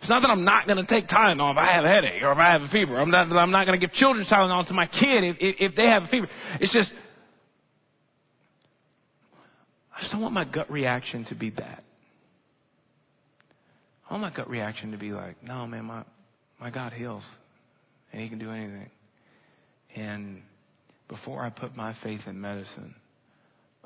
it's 0.00 0.08
not 0.08 0.22
that 0.22 0.30
I'm 0.30 0.44
not 0.44 0.66
going 0.66 0.84
to 0.84 0.86
take 0.86 1.06
Tylenol 1.06 1.52
if 1.52 1.58
I 1.58 1.72
have 1.72 1.84
a 1.84 1.88
headache 1.88 2.22
or 2.22 2.32
if 2.32 2.38
I 2.38 2.52
have 2.52 2.62
a 2.62 2.68
fever. 2.68 2.98
I'm 2.98 3.10
not 3.10 3.28
that 3.28 3.36
I'm 3.36 3.50
not 3.50 3.66
going 3.66 3.78
to 3.78 3.86
give 3.86 3.94
children's 3.94 4.28
Tylenol 4.28 4.66
to 4.68 4.74
my 4.74 4.86
kid 4.86 5.24
if, 5.24 5.36
if, 5.38 5.56
if 5.60 5.76
they 5.76 5.86
have 5.86 6.04
a 6.04 6.08
fever. 6.08 6.28
It's 6.60 6.72
just, 6.72 6.92
I 9.94 10.00
just 10.00 10.12
don't 10.12 10.22
want 10.22 10.34
my 10.34 10.44
gut 10.44 10.70
reaction 10.70 11.24
to 11.26 11.34
be 11.34 11.50
that. 11.50 11.84
I 14.08 14.14
want 14.14 14.22
my 14.22 14.34
gut 14.34 14.48
reaction 14.48 14.92
to 14.92 14.98
be 14.98 15.10
like, 15.12 15.42
no, 15.42 15.66
man, 15.66 15.84
my, 15.84 16.04
my 16.58 16.70
God 16.70 16.92
heals 16.92 17.24
and 18.12 18.22
he 18.22 18.28
can 18.28 18.38
do 18.38 18.50
anything. 18.50 18.90
And 19.94 20.42
before 21.08 21.42
I 21.42 21.50
put 21.50 21.76
my 21.76 21.94
faith 22.02 22.22
in 22.26 22.40
medicine, 22.40 22.94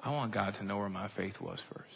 I 0.02 0.12
want 0.12 0.32
God 0.32 0.54
to 0.54 0.64
know 0.64 0.78
where 0.78 0.88
my 0.88 1.08
faith 1.16 1.40
was 1.40 1.60
first. 1.72 1.94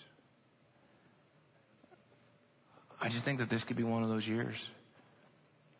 I 3.02 3.08
just 3.08 3.24
think 3.24 3.40
that 3.40 3.50
this 3.50 3.64
could 3.64 3.76
be 3.76 3.82
one 3.82 4.04
of 4.04 4.08
those 4.08 4.26
years 4.26 4.54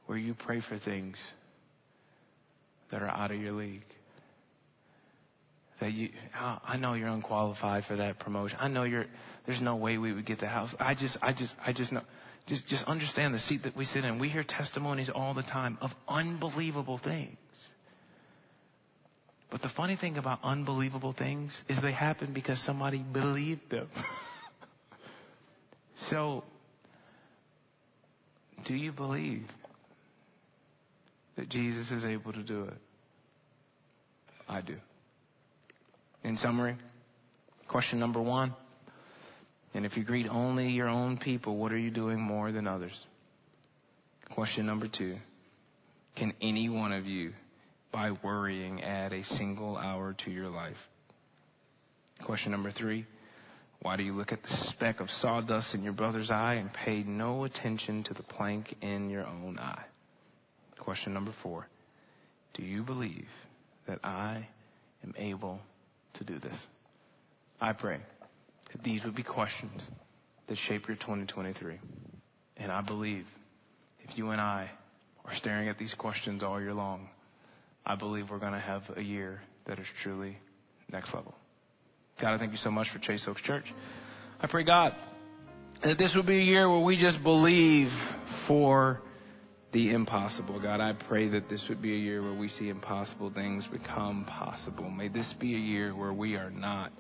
where 0.07 0.19
you 0.19 0.35
pray 0.35 0.61
for 0.61 0.77
things 0.77 1.17
that 2.91 3.01
are 3.01 3.09
out 3.09 3.31
of 3.31 3.41
your 3.41 3.53
league 3.53 3.85
that 5.81 5.93
you, 5.93 6.11
I 6.35 6.77
know 6.79 6.95
you're 6.95 7.09
unqualified 7.09 7.85
for 7.85 7.97
that 7.97 8.19
promotion. 8.19 8.59
I 8.61 8.69
know 8.69 8.83
you're, 8.83 9.07
there's 9.47 9.61
no 9.61 9.77
way 9.77 9.99
we 9.99 10.13
would 10.13 10.27
get 10.27 10.41
the 10.41 10.47
house. 10.47 10.75
I 10.79 10.95
just, 10.95 11.17
I 11.23 11.33
just, 11.33 11.55
I 11.65 11.73
just 11.73 11.93
know, 11.93 12.03
just, 12.47 12.67
just 12.67 12.85
understand 12.87 13.35
the 13.35 13.39
seat 13.39 13.63
that 13.65 13.77
we 13.77 13.85
sit 13.85 14.05
in. 14.05 14.19
We 14.19 14.29
hear 14.29 14.45
testimonies 14.45 15.11
all 15.13 15.33
the 15.35 15.43
time 15.43 15.79
of 15.81 15.91
unbelievable 16.09 16.99
things. 16.99 17.37
But 19.51 19.63
the 19.63 19.69
funny 19.69 19.97
thing 19.97 20.19
about 20.19 20.41
unbelievable 20.43 21.13
things 21.13 21.57
is 21.69 21.81
they 21.81 21.93
happen 21.93 22.33
because 22.33 22.61
somebody 22.65 22.99
believed 22.99 23.71
them. 23.71 23.89
so, 26.11 26.45
do 28.67 28.75
you 28.75 28.93
believe 28.93 29.45
that 31.37 31.49
Jesus 31.49 31.91
is 31.91 32.05
able 32.05 32.33
to 32.33 32.43
do 32.43 32.65
it? 32.65 32.75
I 34.49 34.61
do. 34.61 34.77
In 36.25 36.37
summary, 36.37 36.77
question 37.69 37.99
number 37.99 38.21
one. 38.21 38.55
And 39.75 39.87
if 39.87 39.97
you 39.97 40.05
greet 40.05 40.29
only 40.29 40.69
your 40.69 40.89
own 40.89 41.17
people, 41.17 41.57
what 41.57 41.73
are 41.73 41.79
you 41.79 41.91
doing 41.91 42.21
more 42.21 42.53
than 42.53 42.67
others? 42.67 43.07
Question 44.35 44.67
number 44.67 44.87
two. 44.87 45.17
Can 46.17 46.35
any 46.43 46.69
one 46.69 46.93
of 46.93 47.07
you, 47.07 47.33
by 47.91 48.13
worrying, 48.23 48.83
add 48.83 49.13
a 49.13 49.25
single 49.25 49.79
hour 49.79 50.15
to 50.25 50.31
your 50.31 50.49
life? 50.49 50.77
Question 52.25 52.53
number 52.53 52.71
three. 52.71 53.07
Why 53.83 53.97
do 53.97 54.03
you 54.03 54.15
look 54.15 54.33
at 54.33 54.43
the 54.43 54.57
speck 54.69 55.01
of 55.01 55.11
sawdust 55.11 55.75
in 55.75 55.83
your 55.83 55.93
brother's 55.93 56.31
eye 56.31 56.55
and 56.55 56.73
pay 56.73 57.03
no 57.03 57.45
attention 57.45 58.05
to 58.05 58.15
the 58.15 58.23
plank 58.23 58.75
in 58.81 59.11
your 59.11 59.27
own 59.27 59.59
eye? 59.59 59.85
Question 60.79 61.13
number 61.13 61.33
four. 61.43 61.67
Do 62.55 62.63
you 62.63 62.83
believe 62.83 63.29
that 63.87 63.99
I 64.05 64.47
am 65.05 65.15
able 65.17 65.61
to 66.15 66.25
do 66.25 66.39
this. 66.39 66.57
I 67.61 67.73
pray 67.73 67.99
that 68.73 68.83
these 68.83 69.05
would 69.05 69.15
be 69.15 69.23
questions 69.23 69.83
that 70.49 70.59
shape 70.59 70.89
your 70.89 70.97
2023. 70.97 71.79
And 72.57 72.73
I 72.73 72.81
believe 72.81 73.27
if 74.01 74.17
you 74.17 74.31
and 74.31 74.41
I 74.41 74.71
are 75.25 75.35
staring 75.37 75.69
at 75.69 75.79
these 75.79 75.95
questions 75.95 76.43
all 76.43 76.61
year 76.61 76.75
long, 76.75 77.09
I 77.85 77.97
believe 77.97 78.31
we're 78.31 78.39
going 78.39 78.53
to 78.53 78.59
have 78.59 78.83
a 78.97 79.03
year 79.03 79.41
that 79.67 79.79
is 79.79 79.87
truly 80.03 80.37
next 80.91 81.15
level. 81.15 81.35
God, 82.21 82.35
I 82.35 82.39
thank 82.39 82.53
you 82.53 82.59
so 82.59 82.71
much 82.71 82.91
for 82.91 82.99
Chase 82.99 83.25
Oaks 83.27 83.43
Church. 83.43 83.73
I 84.41 84.47
pray, 84.47 84.65
God, 84.65 84.95
that 85.83 85.99
this 85.99 86.15
would 86.15 86.27
be 86.27 86.39
a 86.39 86.45
year 86.45 86.69
where 86.71 86.85
we 86.85 86.97
just 86.97 87.23
believe 87.23 87.91
for 88.47 89.01
the 89.73 89.91
impossible. 89.91 90.61
God, 90.61 90.81
I 90.81 90.93
pray 90.93 91.29
that 91.29 91.49
this 91.49 91.69
would 91.69 91.81
be 91.81 91.95
a 91.95 91.99
year 91.99 92.23
where 92.23 92.35
we 92.35 92.49
see 92.49 92.69
impossible 92.69 93.33
things 93.33 93.67
become 93.67 94.25
possible. 94.27 94.91
May 94.91 95.09
this 95.09 95.33
be 95.33 95.55
a 95.55 95.59
year 95.59 95.97
where 95.97 96.13
we 96.13 96.37
are 96.37 96.51
not 96.51 96.93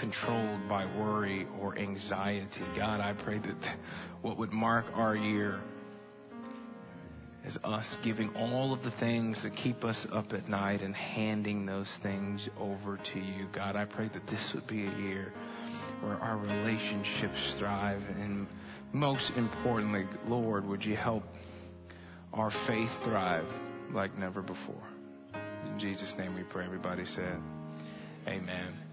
controlled 0.00 0.68
by 0.68 0.86
worry 0.98 1.46
or 1.60 1.78
anxiety. 1.78 2.62
God, 2.76 3.00
I 3.00 3.12
pray 3.12 3.38
that 3.38 3.76
what 4.22 4.38
would 4.38 4.52
mark 4.52 4.86
our 4.94 5.14
year 5.14 5.60
is 7.44 7.58
us 7.62 7.96
giving 8.02 8.34
all 8.36 8.72
of 8.72 8.82
the 8.82 8.90
things 8.90 9.42
that 9.42 9.54
keep 9.54 9.84
us 9.84 10.06
up 10.12 10.32
at 10.32 10.48
night 10.48 10.80
and 10.80 10.94
handing 10.94 11.66
those 11.66 11.92
things 12.02 12.48
over 12.58 12.98
to 13.12 13.20
you. 13.20 13.46
God, 13.52 13.76
I 13.76 13.84
pray 13.84 14.08
that 14.12 14.26
this 14.26 14.52
would 14.54 14.66
be 14.66 14.86
a 14.86 14.90
year 14.96 15.32
where 16.00 16.16
our 16.16 16.38
relationships 16.38 17.56
thrive. 17.58 18.02
And 18.18 18.46
most 18.92 19.32
importantly, 19.36 20.06
Lord, 20.26 20.66
would 20.66 20.84
you 20.84 20.96
help 20.96 21.24
our 22.34 22.50
faith 22.66 22.90
thrive 23.04 23.46
like 23.92 24.18
never 24.18 24.42
before. 24.42 24.82
In 25.66 25.78
Jesus' 25.78 26.14
name 26.18 26.34
we 26.34 26.42
pray. 26.42 26.64
Everybody 26.64 27.04
said, 27.04 27.38
Amen. 28.26 28.83